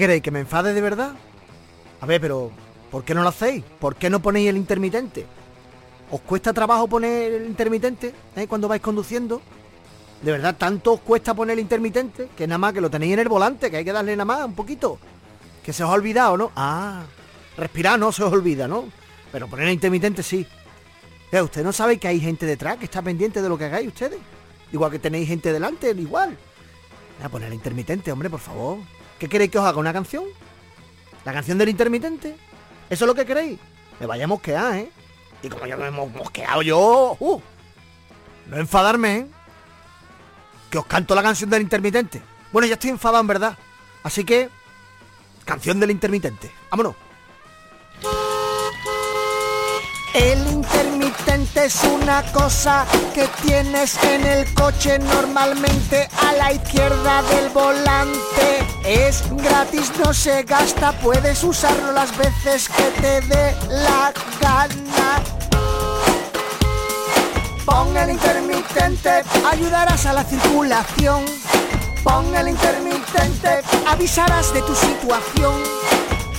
Queréis? 0.02 0.20
¿Que 0.20 0.32
me 0.32 0.40
enfade 0.40 0.74
de 0.74 0.80
verdad? 0.80 1.12
A 2.00 2.06
ver, 2.06 2.20
pero 2.20 2.50
¿por 2.90 3.04
qué 3.04 3.14
no 3.14 3.22
lo 3.22 3.28
hacéis? 3.28 3.62
¿Por 3.78 3.94
qué 3.94 4.10
no 4.10 4.20
ponéis 4.20 4.48
el 4.48 4.56
intermitente? 4.56 5.24
¿Os 6.10 6.20
cuesta 6.22 6.52
trabajo 6.52 6.88
poner 6.88 7.34
el 7.34 7.46
intermitente 7.46 8.12
eh, 8.34 8.48
cuando 8.48 8.66
vais 8.66 8.82
conduciendo? 8.82 9.40
De 10.20 10.32
verdad, 10.32 10.56
tanto 10.58 10.94
os 10.94 11.00
cuesta 11.00 11.34
poner 11.34 11.52
el 11.52 11.60
intermitente 11.60 12.30
que 12.36 12.48
nada 12.48 12.58
más 12.58 12.72
que 12.72 12.80
lo 12.80 12.90
tenéis 12.90 13.12
en 13.12 13.20
el 13.20 13.28
volante, 13.28 13.70
que 13.70 13.76
hay 13.76 13.84
que 13.84 13.92
darle 13.92 14.16
nada 14.16 14.24
más 14.24 14.44
un 14.44 14.56
poquito. 14.56 14.98
Que 15.62 15.72
se 15.72 15.84
os 15.84 15.90
ha 15.90 15.92
olvidado, 15.92 16.36
¿no? 16.36 16.50
Ah, 16.56 17.04
respirar 17.56 17.96
no 17.96 18.10
se 18.10 18.24
os 18.24 18.32
olvida, 18.32 18.66
¿no? 18.66 18.86
Pero 19.30 19.46
poner 19.46 19.68
el 19.68 19.74
intermitente 19.74 20.24
sí. 20.24 20.44
Eh, 21.30 21.40
¿Usted 21.40 21.62
no 21.62 21.72
sabe 21.72 21.98
que 21.98 22.08
hay 22.08 22.18
gente 22.18 22.44
detrás 22.44 22.76
que 22.76 22.86
está 22.86 23.02
pendiente 23.02 23.40
de 23.40 23.48
lo 23.48 23.56
que 23.56 23.66
hagáis 23.66 23.86
ustedes? 23.86 24.18
Igual 24.72 24.90
que 24.90 24.98
tenéis 24.98 25.28
gente 25.28 25.52
delante, 25.52 25.92
igual. 25.92 26.36
A 27.22 27.28
poner 27.28 27.46
el 27.46 27.54
intermitente, 27.54 28.10
hombre, 28.10 28.28
por 28.28 28.40
favor. 28.40 28.78
¿Qué 29.22 29.28
queréis 29.28 29.52
que 29.52 29.58
os 29.58 29.64
haga? 29.64 29.78
¿Una 29.78 29.92
canción? 29.92 30.24
¿La 31.24 31.32
canción 31.32 31.56
del 31.56 31.68
intermitente? 31.68 32.34
¿Eso 32.90 33.04
es 33.04 33.06
lo 33.06 33.14
que 33.14 33.24
queréis? 33.24 33.56
Me 34.00 34.06
vaya 34.06 34.24
a 34.24 34.26
mosquear, 34.26 34.74
¿eh? 34.74 34.90
Y 35.44 35.48
como 35.48 35.64
ya 35.64 35.76
me 35.76 35.86
hemos 35.86 36.10
mosqueado 36.10 36.60
yo... 36.62 37.16
¡uh! 37.20 37.40
No 38.48 38.56
enfadarme, 38.56 39.16
¿eh? 39.18 39.26
Que 40.72 40.78
os 40.78 40.86
canto 40.86 41.14
la 41.14 41.22
canción 41.22 41.48
del 41.50 41.62
intermitente. 41.62 42.20
Bueno, 42.50 42.66
ya 42.66 42.74
estoy 42.74 42.90
enfadado, 42.90 43.20
en 43.20 43.28
verdad. 43.28 43.56
Así 44.02 44.24
que... 44.24 44.48
Canción 45.44 45.78
del 45.78 45.92
intermitente. 45.92 46.50
Vámonos. 46.68 46.96
El 50.14 50.51
es 51.54 51.82
una 51.84 52.22
cosa 52.32 52.86
que 53.14 53.28
tienes 53.42 53.96
en 54.04 54.26
el 54.26 54.54
coche 54.54 54.98
normalmente 54.98 56.08
a 56.20 56.32
la 56.32 56.52
izquierda 56.52 57.22
del 57.22 57.48
volante. 57.50 58.66
Es 58.84 59.22
gratis, 59.30 59.92
no 60.04 60.14
se 60.14 60.42
gasta, 60.44 60.92
puedes 60.92 61.42
usarlo 61.44 61.92
las 61.92 62.16
veces 62.16 62.68
que 62.68 62.84
te 63.00 63.20
dé 63.22 63.56
la 63.68 64.12
gana. 64.40 65.22
Pon 67.64 67.96
el 67.96 68.10
intermitente, 68.10 69.22
ayudarás 69.50 70.06
a 70.06 70.12
la 70.12 70.24
circulación. 70.24 71.24
Pon 72.02 72.34
el 72.34 72.48
intermitente, 72.48 73.62
avisarás 73.86 74.52
de 74.54 74.62
tu 74.62 74.74
situación. 74.74 75.62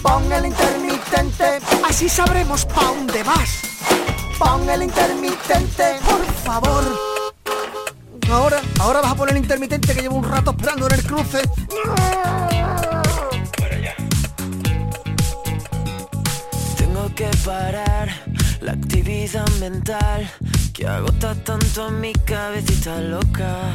Pon 0.02 0.32
el 0.32 0.46
intermitente, 0.46 1.60
así 1.88 2.10
sabremos 2.10 2.66
pa' 2.66 2.84
dónde 2.84 3.24
vas. 3.24 3.74
Pon 4.38 4.70
el 4.70 4.84
intermitente, 4.84 5.84
por 6.06 6.26
favor. 6.44 6.84
Ahora, 8.32 8.62
ahora 8.80 9.02
vas 9.02 9.12
a 9.12 9.16
poner 9.16 9.36
el 9.36 9.44
intermitente 9.44 9.94
que 9.94 10.02
llevo 10.02 10.16
un 10.16 10.24
rato 10.24 10.52
esperando 10.52 10.88
en 10.88 10.94
el 10.94 11.04
cruce. 11.04 11.42
Tengo 16.78 17.14
que 17.16 17.30
parar 17.46 18.10
la 18.62 18.72
actividad 18.72 19.48
mental 19.60 20.30
que 20.74 20.88
agota 20.88 21.36
tanto 21.36 21.84
a 21.84 21.92
mi 21.92 22.14
cabecita 22.14 23.00
loca. 23.02 23.72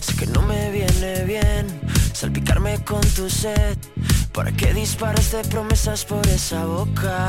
Sé 0.00 0.14
que 0.16 0.26
no 0.26 0.42
me 0.42 0.70
viene 0.70 1.24
bien 1.24 1.80
salpicarme 2.12 2.84
con 2.84 3.00
tu 3.00 3.30
sed. 3.30 3.78
¿Para 4.32 4.52
qué 4.52 4.74
disparas 4.74 5.32
de 5.32 5.42
promesas 5.44 6.04
por 6.04 6.26
esa 6.26 6.64
boca? 6.64 7.28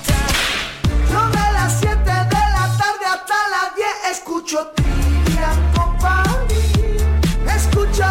Escucho 4.51 4.71
Trivian 4.75 5.71
Company. 5.73 6.55
Escucho 7.55 8.03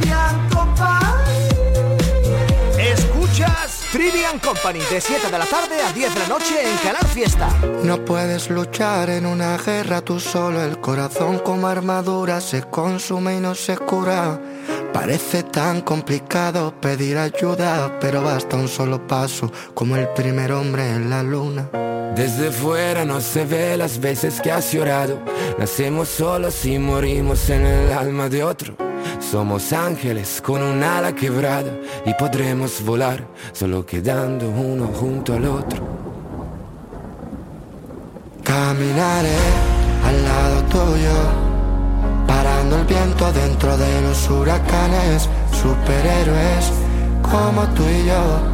Trivian 0.00 0.48
Company. 0.48 1.48
Escuchas 2.78 3.80
Trivian 3.90 4.38
Company 4.38 4.78
de 4.78 5.00
7 5.00 5.30
de 5.30 5.38
la 5.38 5.46
tarde 5.46 5.82
a 5.82 5.92
10 5.92 6.14
de 6.14 6.20
la 6.20 6.28
noche 6.28 6.70
en 6.70 6.76
Canal 6.78 7.06
Fiesta. 7.06 7.48
No 7.82 8.04
puedes 8.04 8.48
luchar 8.48 9.10
en 9.10 9.26
una 9.26 9.58
guerra 9.58 10.02
tú 10.02 10.20
solo, 10.20 10.62
el 10.62 10.78
corazón 10.80 11.40
como 11.40 11.66
armadura 11.66 12.40
se 12.40 12.62
consume 12.62 13.36
y 13.36 13.40
no 13.40 13.56
se 13.56 13.76
cura. 13.76 14.40
Parece 14.92 15.42
tan 15.42 15.80
complicado 15.80 16.72
pedir 16.80 17.18
ayuda, 17.18 17.98
pero 18.00 18.22
basta 18.22 18.56
un 18.56 18.68
solo 18.68 19.04
paso, 19.04 19.50
como 19.74 19.96
el 19.96 20.06
primer 20.10 20.52
hombre 20.52 20.90
en 20.90 21.10
la 21.10 21.24
luna. 21.24 21.68
Desde 22.14 22.52
fuera 22.52 23.04
no 23.04 23.20
se 23.20 23.44
ve 23.44 23.76
las 23.76 23.98
veces 23.98 24.40
que 24.40 24.52
has 24.52 24.72
llorado. 24.72 25.18
Nacemos 25.58 26.08
solos 26.08 26.64
y 26.64 26.78
morimos 26.78 27.50
en 27.50 27.66
el 27.66 27.92
alma 27.92 28.28
de 28.28 28.44
otro. 28.44 28.76
Somos 29.18 29.72
ángeles 29.72 30.40
con 30.40 30.62
un 30.62 30.82
ala 30.82 31.14
quebrada 31.14 31.72
y 32.06 32.14
podremos 32.14 32.82
volar 32.84 33.26
solo 33.52 33.84
quedando 33.84 34.48
uno 34.48 34.86
junto 34.86 35.34
al 35.34 35.44
otro. 35.46 35.82
Caminaré 38.44 39.38
al 40.06 40.24
lado 40.24 40.62
tuyo, 40.64 41.16
parando 42.26 42.76
el 42.76 42.84
viento 42.84 43.32
dentro 43.32 43.76
de 43.76 44.02
los 44.02 44.30
huracanes, 44.30 45.28
superhéroes 45.50 46.72
como 47.22 47.62
tú 47.74 47.82
y 47.82 48.06
yo. 48.06 48.53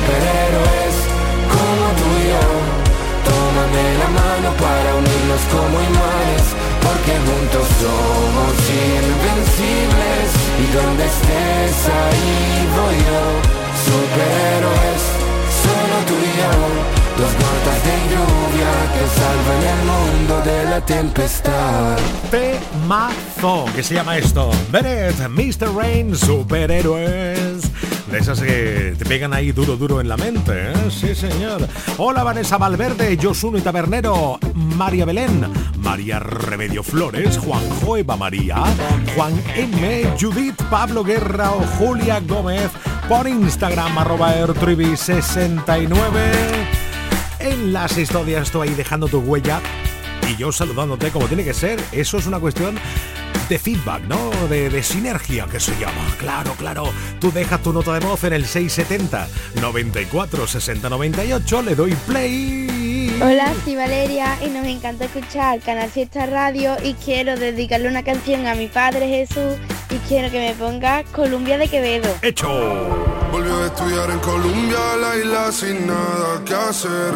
Superhéroes 0.00 0.96
como 1.52 1.84
tú 1.98 2.08
y 2.20 2.28
yo. 2.32 2.46
Tómame 3.28 3.84
la 4.02 4.08
mano 4.20 4.48
para 4.56 4.88
unirnos 5.00 5.42
como 5.52 5.76
imanes, 5.92 6.44
porque 6.84 7.12
juntos 7.26 7.66
somos 7.80 8.54
invencibles. 8.96 10.26
Y 10.60 10.66
donde 10.76 11.04
estés 11.04 11.76
ahí 11.88 12.68
voy 12.76 12.96
yo, 13.10 13.24
superhéroes, 13.88 15.02
solo 15.64 15.96
tú 16.08 16.14
y 16.14 16.32
yo. 16.40 16.52
Dos 17.20 17.32
gotas 17.34 17.80
de 17.84 17.96
lluvia 18.12 18.72
que 18.94 19.04
salvan 19.20 19.62
el 19.74 19.82
mundo 19.92 20.34
de 20.50 20.64
la 20.70 20.80
tempestad. 20.80 21.98
Temazo, 22.30 23.66
que 23.74 23.82
se 23.82 23.94
llama 23.94 24.16
esto. 24.16 24.50
Bennett, 24.70 25.18
Mr. 25.28 25.74
Rain, 25.74 26.16
superhéroes. 26.16 27.49
Esas 28.12 28.40
que 28.40 28.94
te 28.98 29.04
pegan 29.04 29.32
ahí 29.32 29.52
duro, 29.52 29.76
duro 29.76 30.00
en 30.00 30.08
la 30.08 30.16
mente, 30.16 30.52
¿eh? 30.52 30.90
Sí, 30.90 31.14
señor. 31.14 31.66
Hola, 31.96 32.24
Vanessa 32.24 32.58
Valverde, 32.58 33.16
Josuno 33.20 33.56
y 33.56 33.60
Tabernero, 33.60 34.38
María 34.54 35.04
Belén, 35.04 35.46
María 35.78 36.18
Remedio 36.18 36.82
Flores, 36.82 37.38
Juanjo 37.38 37.96
Eva 37.96 38.16
María, 38.16 38.56
Juan 39.14 39.32
M, 39.54 40.12
Judith, 40.20 40.60
Pablo 40.70 41.04
Guerra 41.04 41.52
o 41.52 41.60
Julia 41.78 42.20
Gómez 42.20 42.70
por 43.08 43.28
Instagram, 43.28 43.96
arroba 43.98 44.34
69 44.96 46.20
En 47.38 47.72
las 47.72 47.96
historias 47.96 48.42
estoy 48.42 48.68
ahí 48.68 48.74
dejando 48.74 49.06
tu 49.06 49.20
huella 49.20 49.60
y 50.28 50.36
yo 50.36 50.52
saludándote 50.52 51.10
como 51.10 51.26
tiene 51.26 51.44
que 51.44 51.54
ser. 51.54 51.80
Eso 51.92 52.18
es 52.18 52.26
una 52.26 52.38
cuestión 52.38 52.76
de 53.50 53.58
feedback, 53.58 54.04
¿no? 54.04 54.30
De, 54.48 54.82
sinergia 54.82 55.46
que 55.50 55.58
se 55.58 55.72
llama. 55.72 56.14
Claro, 56.18 56.52
claro. 56.56 56.84
Tú 57.18 57.32
dejas 57.32 57.60
tu 57.60 57.72
nota 57.72 57.92
de 57.98 58.06
voz 58.06 58.22
en 58.22 58.32
el 58.32 58.46
670 58.46 59.28
94 59.60 60.46
60 60.46 60.88
98. 60.88 61.62
Le 61.62 61.74
doy 61.74 61.92
play. 62.06 63.18
Hola, 63.20 63.52
soy 63.64 63.74
Valeria 63.74 64.38
y 64.42 64.48
nos 64.50 64.64
encanta 64.66 65.04
escuchar 65.06 65.60
Canal 65.60 65.90
Fiesta 65.90 66.26
Radio 66.26 66.76
y 66.82 66.94
quiero 66.94 67.36
dedicarle 67.36 67.88
una 67.88 68.04
canción 68.04 68.46
a 68.46 68.54
mi 68.54 68.68
padre 68.68 69.08
Jesús 69.08 69.58
y 69.90 69.96
quiero 70.08 70.30
que 70.30 70.38
me 70.38 70.54
ponga 70.54 71.02
Columbia 71.12 71.58
de 71.58 71.68
Quevedo. 71.68 72.08
¡Hecho! 72.22 72.48
Volvió 73.32 73.64
a 73.64 73.66
estudiar 73.66 74.10
en 74.10 74.18
Colombia, 74.20 74.78
la 75.00 75.16
isla 75.16 75.52
sin 75.52 75.86
nada 75.88 76.42
que 76.46 76.54
hacer. 76.54 77.14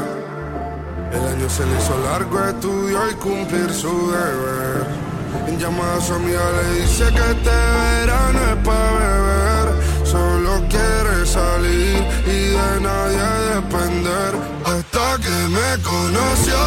El 1.12 1.20
año 1.20 1.48
se 1.48 1.64
le 1.64 1.76
hizo 1.78 1.96
largo, 2.02 2.44
estudió 2.44 3.08
y 3.08 3.14
cumplir 3.14 3.72
su 3.72 4.10
deber. 4.10 5.03
En 5.46 5.58
llamada 5.58 5.96
a 5.96 6.00
su 6.00 6.14
amiga 6.14 6.40
le 6.56 6.80
dice 6.80 7.04
que 7.04 7.30
este 7.34 7.50
verano 7.50 8.38
es 8.50 8.56
pa' 8.66 8.90
beber. 8.98 9.66
Solo 10.04 10.62
quiere 10.68 11.26
salir 11.26 12.04
y 12.26 12.38
de 12.56 12.80
nadie 12.80 13.26
depender. 13.54 14.32
Hasta 14.64 15.06
que 15.24 15.36
me 15.56 15.82
conoció, 15.82 16.60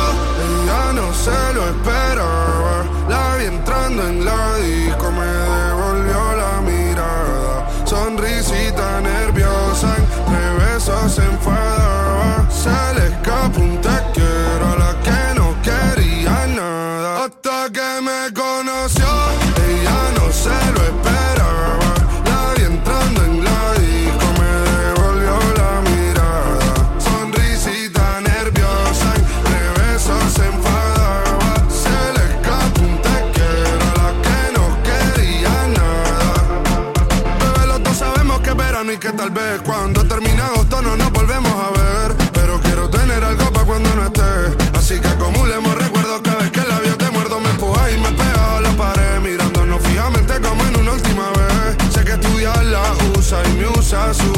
ella 0.45 0.93
no 0.93 1.13
se 1.13 1.53
lo 1.55 1.69
esperaba. 1.69 2.85
La 3.09 3.35
vi 3.37 3.45
entrando 3.45 4.07
en 4.07 4.25
la 4.25 4.55
disco, 4.57 5.11
me 5.11 5.25
devolvió 5.25 5.76
usa 54.09 54.13
su 54.13 54.31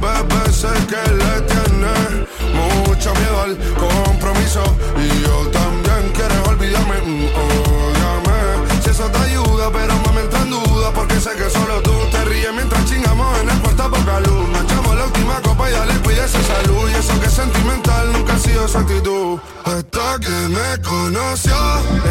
bebé, 0.00 0.52
sé 0.52 0.68
que 0.86 1.10
le 1.12 1.40
tiene 1.42 2.26
mucho 2.54 3.12
miedo 3.14 3.42
al 3.42 3.56
compromiso 3.74 4.62
y 4.96 5.22
yo 5.22 5.46
también 5.50 6.12
quieres 6.14 6.48
olvidarme, 6.48 6.96
mm, 7.04 7.24
ódiame. 7.34 8.82
Si 8.82 8.90
eso 8.90 9.04
te 9.10 9.18
ayuda, 9.18 9.70
pero 9.72 9.94
me 10.14 10.20
entra 10.20 10.40
en 10.40 10.50
duda 10.50 10.90
porque 10.94 11.20
sé 11.20 11.30
que 11.36 11.48
solo 11.50 11.80
tú 11.82 11.92
te 12.10 12.24
ríes 12.24 12.52
mientras 12.54 12.84
chingamos 12.86 13.40
en 13.40 13.50
el 13.50 13.58
cuarto 13.60 13.82
a 13.84 13.90
poca 13.90 14.20
luz. 14.20 14.48
Nos 14.48 14.62
echamos 14.64 14.96
la 14.96 15.04
última 15.04 15.40
copa 15.42 15.70
y 15.70 15.72
ya 15.72 15.84
le 15.86 16.24
esa 16.24 16.42
salud 16.42 16.90
y 16.90 16.94
eso 16.94 17.20
que 17.20 17.26
es 17.26 17.32
sentimental 17.32 18.12
nunca 18.12 18.34
ha 18.34 18.38
sido 18.38 18.66
su 18.66 18.78
actitud. 18.78 19.38
Hasta 19.64 20.18
que 20.20 20.36
me 20.48 20.82
conoció, 20.82 21.56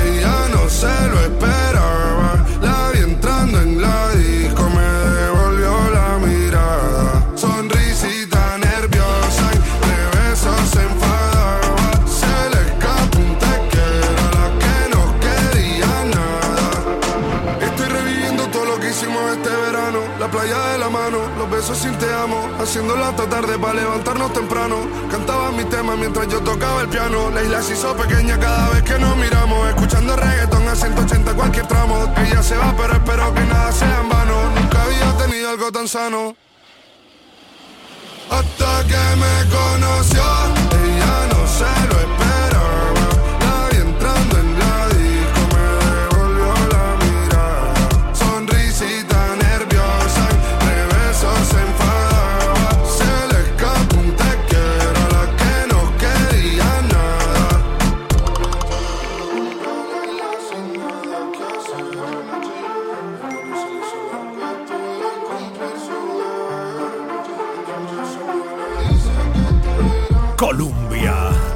ella 0.06 0.48
no 0.54 0.70
se 0.70 1.08
lo 1.10 1.20
esperaba. 1.22 2.07
Hasta 23.08 23.30
tarde 23.30 23.58
para 23.58 23.74
levantarnos 23.74 24.34
temprano. 24.34 24.76
Cantaba 25.10 25.50
mi 25.52 25.64
tema 25.64 25.96
mientras 25.96 26.28
yo 26.28 26.42
tocaba 26.42 26.82
el 26.82 26.90
piano. 26.90 27.30
La 27.30 27.42
isla 27.42 27.62
se 27.62 27.72
hizo 27.74 27.96
pequeña 27.96 28.38
cada 28.38 28.70
vez 28.72 28.84
que 28.84 29.00
nos 29.00 29.16
miramos. 29.16 29.70
Escuchando 29.70 30.14
reggaetón 30.18 30.68
a 30.68 30.76
180 30.76 31.34
cualquier 31.34 31.66
tramo. 31.68 32.14
Ella 32.18 32.44
se 32.44 32.58
va, 32.58 32.76
pero 32.76 32.94
espero 32.94 33.34
que 33.34 33.46
nada 33.46 33.72
sea 33.72 34.02
en 34.02 34.10
vano. 34.10 34.50
Nunca 34.56 34.84
había 34.84 35.26
tenido 35.26 35.50
algo 35.50 35.72
tan 35.72 35.88
sano. 35.88 36.36
Hasta 38.30 38.84
que 38.90 39.16
me 39.16 39.56
conoció, 39.56 40.24
ella 40.84 41.28
no 41.32 41.48
se 41.48 41.97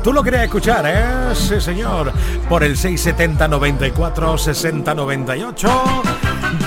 Tú 0.04 0.12
lo 0.12 0.24
querías 0.24 0.44
escuchar, 0.46 0.84
¿eh? 0.88 1.36
Sí, 1.36 1.62
señor. 1.62 2.12
Por 2.50 2.64
el 2.64 2.76
670 2.76 3.48
94 3.48 4.38
60 4.38 4.96
98. 4.96 5.84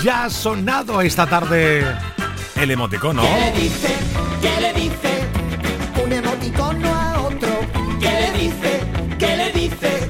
Ya 0.03 0.25
ha 0.25 0.31
sonado 0.31 1.01
esta 1.01 1.27
tarde 1.27 1.85
el 2.55 2.71
emoticono. 2.71 3.23
¿Qué 3.23 3.41
le 3.41 3.61
dice? 3.61 3.97
¿Qué 4.41 4.61
le 4.61 4.73
dice? 4.73 6.05
Un 6.05 6.13
emoticono 6.13 6.95
a 6.95 7.21
otro. 7.23 7.49
¿Qué 8.01 8.11
le 8.11 8.39
dice? 8.39 8.81
¿Qué 9.19 9.37
le 9.37 9.53
dice? 9.53 10.09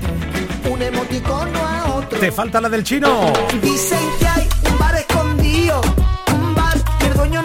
Un 0.70 0.82
emoticono 0.82 1.58
a 1.66 1.94
otro. 1.94 2.18
¿Te 2.18 2.30
falta 2.30 2.60
la 2.60 2.68
del 2.68 2.84
chino? 2.84 3.32
Dicen 3.62 4.23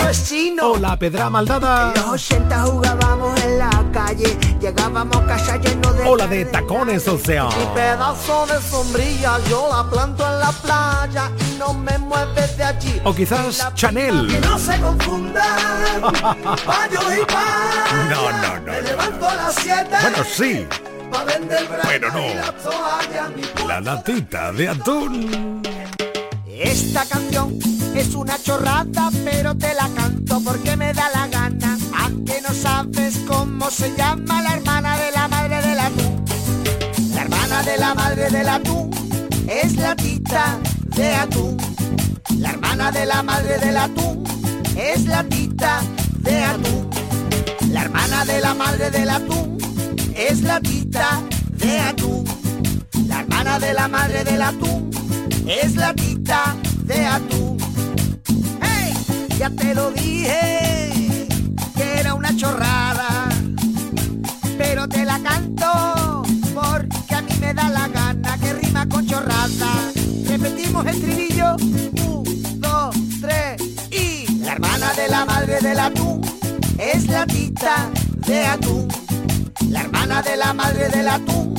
es 0.09 0.27
chino. 0.27 0.71
Hola, 0.71 0.97
Pedra 0.97 1.29
Maldada. 1.29 1.93
En 1.95 2.01
los 2.01 2.11
80 2.11 2.61
jugábamos 2.63 3.43
en 3.43 3.59
la 3.59 3.85
calle, 3.91 4.37
llegábamos 4.59 5.17
casa 5.21 5.57
lleno 5.57 5.93
de... 5.93 6.03
Hola 6.03 6.27
de 6.27 6.45
tacones, 6.45 7.07
o 7.07 7.17
sea. 7.17 7.45
Mi 7.45 7.65
pedazo 7.75 8.45
de 8.47 8.61
sombrilla, 8.61 9.39
yo 9.49 9.69
la 9.71 9.89
planto 9.89 10.25
en 10.25 10.39
la 10.39 10.51
playa 10.51 11.31
y 11.37 11.57
no 11.57 11.73
me 11.73 11.97
mueves 11.97 12.57
de 12.57 12.63
allí. 12.63 13.01
O 13.03 13.13
quizás 13.13 13.73
Chanel. 13.75 14.27
Que 14.27 14.39
no 14.39 14.57
se 14.57 14.79
confundan, 14.79 16.01
payos 16.65 17.05
y 17.21 17.25
pan. 17.25 18.09
No, 18.09 18.31
no, 18.31 18.59
no. 18.59 18.71
Me 18.71 18.81
levanto 18.81 19.27
a 19.27 19.35
las 19.35 19.55
7. 19.55 19.89
Bueno, 20.01 20.17
sí. 20.23 20.67
Bueno, 21.83 22.07
no. 22.13 23.67
La 23.67 23.81
latita 23.81 24.51
de 24.51 24.69
atún. 24.69 25.61
Esta 26.45 27.05
canción 27.05 27.78
es 27.95 28.15
una 28.15 28.37
chorrada, 28.41 29.09
pero 29.23 29.55
te 29.55 29.73
la 29.73 29.89
canto 29.95 30.41
porque 30.41 30.75
me 30.75 30.93
da 30.93 31.09
la 31.09 31.27
gana. 31.27 31.77
Aunque 31.97 32.41
no 32.41 32.53
sabes 32.53 33.19
cómo 33.27 33.69
se 33.69 33.95
llama 33.95 34.41
la 34.41 34.53
hermana 34.53 34.97
de 34.97 35.11
la 35.11 35.27
madre 35.27 35.61
del 35.61 35.79
atún. 35.79 36.25
La 37.13 37.21
hermana 37.21 37.63
de 37.63 37.77
la 37.77 37.95
madre 37.95 38.29
del 38.29 38.49
atún 38.49 38.91
es 39.47 39.75
la 39.75 39.95
tita 39.95 40.59
de 40.95 41.15
atún. 41.15 41.57
La 42.37 42.51
hermana 42.51 42.91
de 42.91 43.05
la 43.05 43.23
madre 43.23 43.57
del 43.59 43.77
atún 43.77 44.23
es 44.75 45.05
la 45.05 45.23
tita 45.23 45.81
de 46.19 46.43
atún. 46.43 46.89
La 47.71 47.81
hermana 47.81 48.25
de 48.25 48.41
la 48.41 48.53
madre 48.53 48.91
del 48.91 49.09
atún 49.09 49.57
es 50.15 50.41
la 50.41 50.59
tita 50.59 51.21
de 51.51 51.79
atún. 51.79 52.25
La 53.07 53.21
hermana 53.21 53.59
de 53.59 53.73
la 53.73 53.87
madre 53.87 54.23
del 54.23 54.41
atún 54.41 54.91
es 55.47 55.75
la 55.75 55.93
tita 55.93 56.55
de 56.85 57.05
atún. 57.05 57.68
Ya 59.39 59.49
te 59.49 59.73
lo 59.73 59.89
dije 59.91 61.25
que 61.77 61.99
era 62.01 62.13
una 62.13 62.35
chorrada, 62.35 63.29
pero 64.57 64.85
te 64.89 65.05
la 65.05 65.17
canto 65.19 66.23
porque 66.53 67.15
a 67.15 67.21
mí 67.21 67.31
me 67.39 67.53
da 67.53 67.69
la 67.69 67.87
gana 67.87 68.37
que 68.37 68.51
rima 68.55 68.85
con 68.89 69.07
chorrada. 69.07 69.93
Repetimos 70.27 70.85
el 70.87 70.99
trilillo, 70.99 71.55
un, 71.55 72.59
dos, 72.59 72.93
tres 73.21 73.61
y 73.91 74.27
la 74.39 74.51
hermana 74.51 74.93
de 74.95 75.07
la 75.07 75.23
madre 75.23 75.61
del 75.61 75.79
atún 75.79 76.19
es 76.77 77.07
la 77.07 77.25
tita 77.25 77.89
de 78.27 78.45
atún. 78.45 78.89
La 79.69 79.83
hermana 79.83 80.21
de 80.21 80.35
la 80.35 80.53
madre 80.53 80.89
del 80.89 81.07
atún 81.07 81.53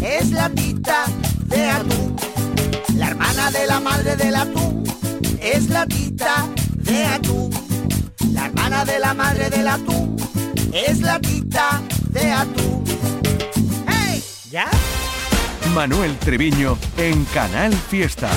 es 0.00 0.30
la 0.30 0.48
tita 0.50 1.06
de 1.46 1.68
atún. 1.68 2.14
La 2.94 3.08
hermana 3.08 3.50
de 3.50 3.66
la 3.66 3.80
madre 3.80 4.14
del 4.14 4.36
atún 4.36 4.84
es 5.40 5.68
la 5.68 5.84
tita 5.84 6.46
de 6.84 7.04
atún. 7.04 7.50
La 8.32 8.46
hermana 8.46 8.84
de 8.84 8.98
la 8.98 9.14
madre 9.14 9.50
del 9.50 9.68
atún 9.68 10.16
es 10.72 11.00
la 11.00 11.18
tita 11.18 11.82
de 12.10 12.30
atún. 12.30 12.84
¡Hey! 13.88 14.22
¿Ya? 14.50 14.68
Manuel 15.74 16.16
Treviño 16.18 16.78
en 16.96 17.24
Canal 17.26 17.72
Fiesta. 17.72 18.28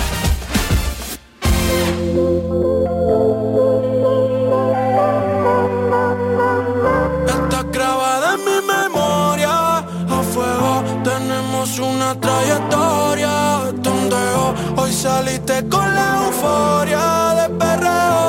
Está 7.28 7.64
grabada 7.72 8.36
en 8.36 8.46
mi 8.46 8.68
memoria. 8.68 9.78
A 9.78 10.24
fuego 10.34 10.84
tenemos 11.04 11.80
una 11.80 12.20
trayectoria. 12.20 13.72
Tondeo, 13.84 14.56
hoy 14.78 14.92
saliste 14.94 15.68
con 15.70 15.94
la 15.94 16.26
euforia 16.26 17.36
de 17.42 17.50
perreo. 17.56 18.27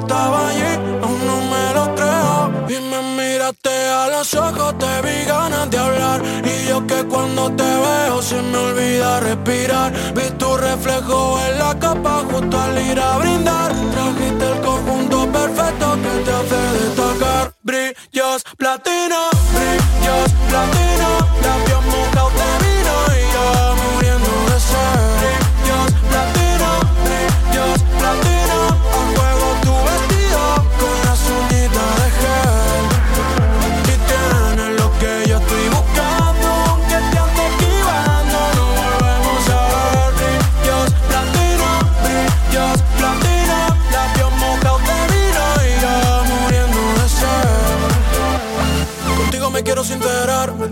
Estaba 0.00 0.48
allí, 0.48 0.72
aún 1.02 1.20
no 1.26 1.36
me 1.52 1.74
lo 1.74 1.94
creo. 1.94 2.50
Y 2.68 2.76
me 2.90 3.00
miraste 3.16 3.74
a 3.88 4.08
los 4.08 4.34
ojos, 4.34 4.78
te 4.78 5.02
vi 5.02 5.24
ganas 5.24 5.70
de 5.70 5.78
hablar. 5.78 6.22
Y 6.44 6.68
yo 6.68 6.86
que 6.86 7.04
cuando 7.04 7.50
te 7.52 7.64
veo 7.64 8.22
se 8.22 8.40
me 8.42 8.58
olvida 8.58 9.20
respirar. 9.20 9.92
Vi 10.14 10.30
tu 10.38 10.56
reflejo 10.56 11.38
en 11.46 11.58
la 11.58 11.78
capa 11.78 12.22
justo 12.30 12.60
al 12.60 12.78
ir 12.78 12.98
a 13.00 13.18
brindar. 13.18 13.72
Trajiste 13.92 14.44
el 14.52 14.60
conjunto 14.60 15.26
perfecto 15.32 15.86
que 16.02 16.12
te 16.24 16.32
hace 16.38 16.60
destacar. 16.80 17.54
Brillos 17.62 18.42
platino, 18.56 19.20
brillos 19.54 20.30
platino. 20.48 20.85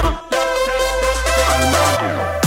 platino. 0.00 0.20
Y 2.36 2.39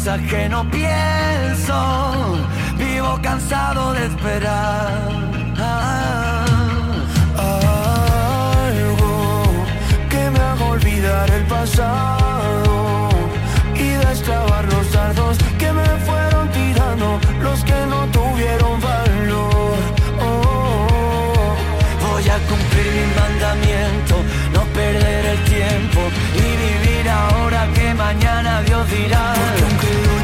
cosas 0.00 0.20
que 0.30 0.48
no 0.48 0.64
pienso, 0.70 2.38
vivo 2.78 3.20
cansado 3.22 3.92
de 3.92 4.06
esperar. 4.06 5.10
Algo 7.36 7.82
que 10.08 10.30
me 10.30 10.38
haga 10.38 10.64
olvidar 10.64 11.30
el 11.30 11.44
pasado 11.44 13.10
y 13.74 13.90
destrabar 14.06 14.64
los 14.72 14.90
dardos 14.90 15.36
que 15.58 15.70
me 15.70 15.86
fueron 16.06 16.50
tirando, 16.50 17.20
los 17.42 17.62
que 17.62 17.86
no 17.92 18.06
tuvieron 18.06 18.80
valor. 18.80 19.76
Oh, 20.22 21.56
voy 22.08 22.26
a 22.26 22.38
cumplir 22.48 22.86
mi 22.96 23.04
mandamiento, 23.20 24.14
no 24.54 24.62
perder 24.72 25.26
el 25.26 25.44
tiempo 25.44 26.00
y 26.36 26.56
vivir 26.64 27.06
ahora 27.10 27.68
que 27.74 27.92
mañana 27.92 28.62
Dios 28.62 28.90
dirá 28.90 29.34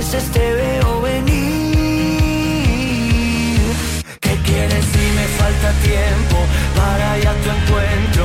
Veces 0.00 0.24
te 0.32 0.54
veo 0.54 1.02
venir. 1.02 1.30
¿Qué 4.18 4.34
quieres 4.46 4.84
si 4.92 5.04
me 5.18 5.26
falta 5.38 5.72
tiempo 5.82 6.38
para 6.74 7.18
ir 7.18 7.28
a 7.28 7.34
tu 7.34 7.50
encuentro 7.50 8.24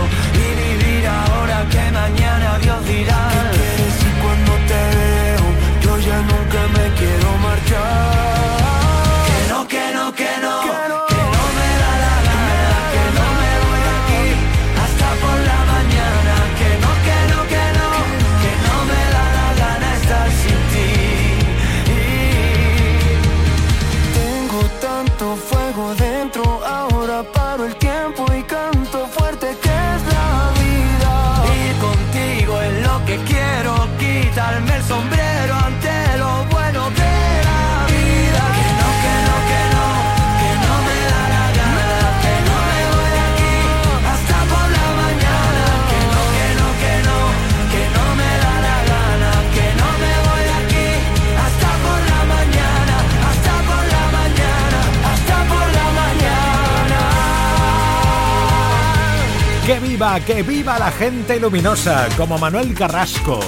viva, 59.95 60.19
que 60.19 60.43
viva 60.43 60.77
la 60.77 60.91
gente 60.91 61.39
luminosa, 61.39 62.09
como 62.17 62.37
Manuel 62.37 62.73
Carrasco, 62.73 63.39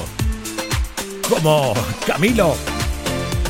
como 1.27 1.73
Camilo, 2.05 2.55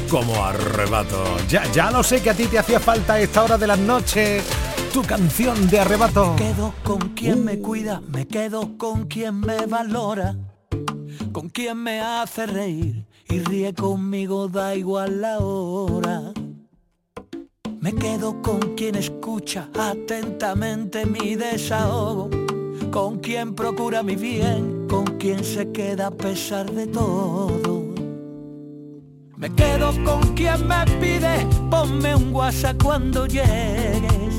como 0.09 0.43
Arrebato. 0.43 1.23
Ya, 1.47 1.71
ya 1.71 1.91
lo 1.91 2.01
sé 2.01 2.23
que 2.23 2.31
a 2.31 2.33
ti 2.33 2.47
te 2.47 2.57
hacía 2.57 2.79
falta 2.79 3.13
a 3.13 3.19
esta 3.19 3.43
hora 3.43 3.55
de 3.55 3.67
la 3.67 3.77
noche 3.77 4.41
tu 4.91 5.03
canción 5.03 5.69
de 5.69 5.79
Arrebato. 5.79 6.33
Me 6.33 6.37
quedo 6.37 6.73
con 6.83 6.99
quien 7.09 7.45
me 7.45 7.59
cuida, 7.59 8.01
me 8.07 8.25
quedo 8.25 8.79
con 8.79 9.05
quien 9.05 9.41
me 9.41 9.67
valora, 9.67 10.35
con 11.31 11.49
quien 11.49 11.77
me 11.77 12.01
hace 12.01 12.47
reír 12.47 13.05
y 13.29 13.39
ríe 13.41 13.75
conmigo, 13.75 14.47
da 14.47 14.75
igual 14.75 15.21
la 15.21 15.37
hora. 15.37 16.33
Me 17.79 17.93
quedo 17.93 18.41
con 18.41 18.59
quien 18.75 18.95
escucha 18.95 19.69
atentamente 19.77 21.05
mi 21.05 21.35
desahogo, 21.35 22.31
con 22.97 23.19
quien 23.19 23.53
procura 23.53 24.01
mi 24.01 24.15
bien, 24.15 24.87
con 24.89 25.05
quien 25.19 25.43
se 25.43 25.71
queda 25.71 26.07
a 26.07 26.11
pesar 26.11 26.65
de 26.71 26.87
todo. 26.87 27.93
Me 29.35 29.53
quedo 29.53 29.91
con 30.03 30.21
quien 30.33 30.67
me 30.67 30.83
pide, 30.99 31.45
ponme 31.69 32.15
un 32.15 32.33
WhatsApp 32.33 32.81
cuando 32.81 33.27
llegues 33.27 34.33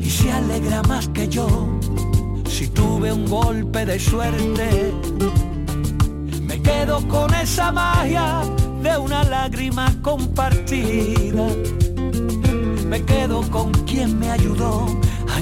y 0.00 0.10
se 0.10 0.32
alegra 0.32 0.82
más 0.88 1.06
que 1.10 1.28
yo 1.28 1.46
si 2.48 2.66
tuve 2.66 3.12
un 3.12 3.26
golpe 3.26 3.86
de 3.86 4.00
suerte. 4.00 4.92
Me 6.42 6.60
quedo 6.62 6.98
con 7.06 7.32
esa 7.32 7.70
magia 7.70 8.42
de 8.82 8.98
una 8.98 9.22
lágrima 9.22 9.86
compartida. 10.02 11.46
Me 12.88 13.04
quedo 13.04 13.48
con 13.52 13.70
quien 13.84 14.18
me 14.18 14.32
ayudó 14.32 15.03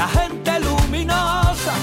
la 0.00 0.08
gente 0.08 0.52
luminosa, 0.60 1.74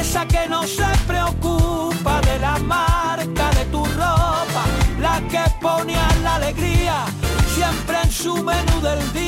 esa 0.00 0.24
que 0.28 0.48
no 0.48 0.62
se 0.64 0.86
preocupa 1.08 2.20
de 2.20 2.38
la 2.38 2.56
marca 2.58 3.50
de 3.58 3.64
tu 3.72 3.84
ropa, 3.84 4.62
la 5.00 5.20
que 5.32 5.42
pone 5.60 5.96
a 5.96 6.10
la 6.22 6.36
alegría 6.36 6.96
siempre 7.56 7.96
en 8.04 8.12
su 8.12 8.34
menú 8.44 8.76
del 8.80 9.02
día, 9.12 9.27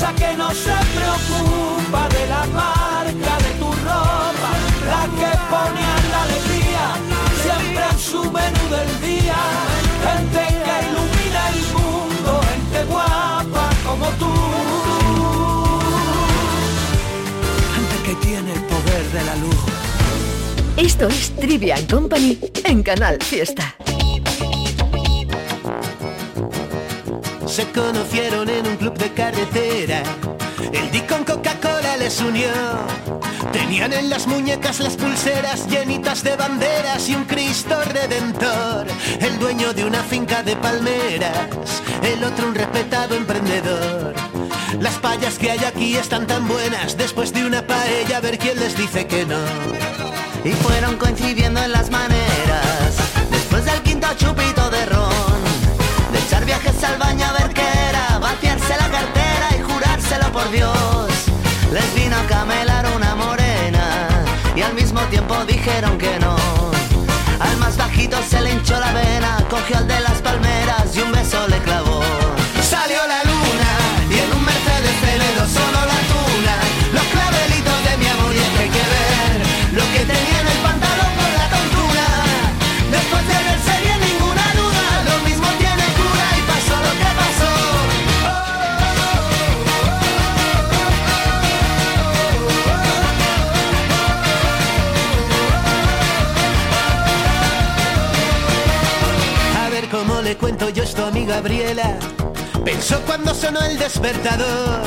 esa 0.00 0.14
que 0.14 0.34
no 0.34 0.50
se 0.50 0.76
preocupa 0.96 2.08
de 2.08 2.26
la 2.26 2.46
marca 2.46 3.34
de 3.44 3.52
tu 3.60 3.66
ropa, 3.66 4.50
la 4.92 5.04
que 5.18 5.30
pone 5.52 5.82
a 5.94 5.98
la 6.12 6.22
alegría 6.22 6.84
siempre 7.42 7.84
en 7.92 7.98
su 7.98 8.22
menú 8.36 8.64
del 8.76 8.92
día, 9.02 9.40
gente 10.06 10.42
que 10.64 10.76
ilumina 10.88 11.42
el 11.52 11.60
mundo, 11.76 12.40
gente 12.50 12.84
guapa 12.90 13.70
como 13.86 14.06
tú. 14.20 14.32
Gente 17.74 17.96
que 18.06 18.14
tiene 18.26 18.52
el 18.54 18.62
poder 18.72 19.04
de 19.12 19.22
la 19.22 19.36
luz. 19.36 19.56
Esto 20.78 21.08
es 21.08 21.30
Trivia 21.36 21.76
Company 21.86 22.38
en 22.64 22.82
Canal 22.82 23.18
Fiesta. 23.22 23.76
Se 27.50 27.66
conocieron 27.72 28.48
en 28.48 28.64
un 28.64 28.76
club 28.76 28.96
de 28.96 29.12
carretera. 29.12 30.04
El 30.72 30.88
Dick 30.92 31.08
con 31.08 31.24
Coca-Cola 31.24 31.96
les 31.96 32.20
unió. 32.20 32.48
Tenían 33.52 33.92
en 33.92 34.08
las 34.08 34.28
muñecas 34.28 34.78
las 34.78 34.96
pulseras 34.96 35.66
llenitas 35.66 36.22
de 36.22 36.36
banderas 36.36 37.08
y 37.08 37.16
un 37.16 37.24
Cristo 37.24 37.76
redentor. 37.86 38.86
El 39.18 39.36
dueño 39.40 39.72
de 39.72 39.84
una 39.84 40.00
finca 40.04 40.44
de 40.44 40.54
palmeras, 40.54 41.82
el 42.04 42.22
otro 42.22 42.46
un 42.46 42.54
respetado 42.54 43.16
emprendedor. 43.16 44.14
Las 44.78 44.94
payas 44.98 45.36
que 45.36 45.50
hay 45.50 45.64
aquí 45.64 45.96
están 45.96 46.28
tan 46.28 46.46
buenas, 46.46 46.96
después 46.96 47.32
de 47.32 47.44
una 47.44 47.66
paella 47.66 48.18
a 48.18 48.20
ver 48.20 48.38
quién 48.38 48.60
les 48.60 48.76
dice 48.76 49.08
que 49.08 49.26
no. 49.26 49.40
Y 50.44 50.50
fueron 50.50 50.96
coincidiendo 50.98 51.60
en 51.60 51.72
las 51.72 51.90
maneras, 51.90 52.94
después 53.28 53.64
del 53.64 53.82
quinto 53.82 54.06
chupito 54.16 54.70
de 54.70 54.86
ron, 54.86 55.09
viajes 56.50 56.82
al 56.82 56.98
baño 56.98 57.24
a 57.26 57.32
ver 57.32 57.54
qué 57.54 57.68
era, 57.90 58.18
vaciarse 58.18 58.74
la 58.76 58.88
cartera 58.90 59.46
y 59.56 59.62
jurárselo 59.62 60.32
por 60.32 60.50
Dios. 60.50 61.08
Les 61.72 61.94
vino 61.94 62.16
a 62.16 62.24
camelar 62.26 62.84
una 62.96 63.14
morena 63.14 64.08
y 64.56 64.60
al 64.60 64.74
mismo 64.74 65.00
tiempo 65.14 65.36
dijeron 65.46 65.96
que 65.96 66.18
no. 66.18 66.34
Al 67.38 67.56
más 67.58 67.76
bajito 67.76 68.16
se 68.28 68.40
le 68.40 68.50
hinchó 68.50 68.80
la 68.80 68.92
vena, 68.92 69.44
cogió 69.48 69.76
al 69.78 69.86
de 69.86 70.00
las 70.00 70.09
cuento 100.40 100.70
yo 100.70 100.82
esto 100.82 101.06
a 101.06 101.10
mi 101.10 101.26
Gabriela. 101.26 101.98
Pensó 102.64 103.00
cuando 103.02 103.34
sonó 103.34 103.60
el 103.62 103.78
despertador. 103.78 104.80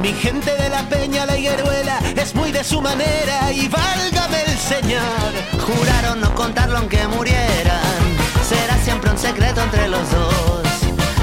Mi 0.00 0.12
gente 0.12 0.54
de 0.56 0.68
la 0.68 0.82
peña, 0.88 1.24
la 1.26 1.36
higueruela, 1.36 1.98
es 2.16 2.34
muy 2.34 2.52
de 2.52 2.62
su 2.62 2.80
manera 2.80 3.50
y 3.52 3.68
válgame 3.68 4.42
el 4.46 4.58
Señor. 4.58 5.30
Juraron 5.66 6.20
no 6.20 6.34
contarlo 6.34 6.78
aunque 6.78 7.06
murieran. 7.08 8.02
Será 8.48 8.76
siempre 8.84 9.10
un 9.10 9.18
secreto 9.18 9.62
entre 9.62 9.88
los 9.88 10.10
dos. 10.10 10.62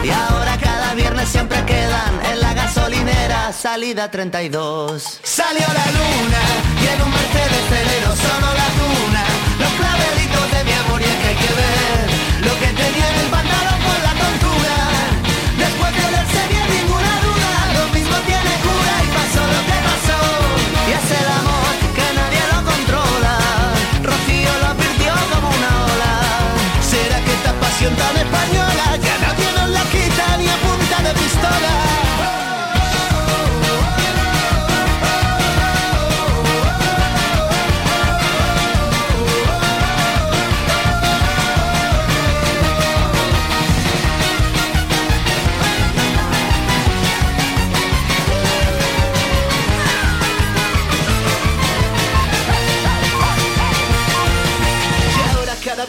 Y 0.03 0.09
ahora 0.09 0.57
cada 0.57 0.93
viernes 0.95 1.30
siempre 1.30 1.63
quedan 1.65 2.13
en 2.32 2.39
la 2.39 2.53
gasolinera, 2.53 3.53
salida 3.53 4.09
32. 4.09 5.20
Salió 5.24 5.67
la 5.67 5.86
luna 5.97 6.41
y 6.82 6.88
en 6.88 7.01
un 7.01 7.11
Mercedes 7.11 7.63
Celero 7.70 8.15
sonó 8.15 8.53
la 8.53 8.70
tuna. 8.80 9.24
Los 9.59 9.72
clavelitos 9.74 10.51
de 10.53 10.63
mi 10.63 10.72
amor 10.72 11.01
y 11.01 11.03
es 11.03 11.15
que 11.22 11.28
hay 11.28 11.36
que 11.36 11.53
ver 11.53 12.20
lo 12.47 12.53
que 12.59 12.67
tenía 12.67 13.09
en 13.09 13.20
el 13.20 13.30
que 27.80 27.86
esta 27.86 28.59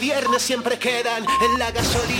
viernes 0.01 0.41
siempre 0.41 0.79
quedan 0.79 1.23
en 1.23 1.59
la 1.59 1.69
gasolina. 1.69 2.11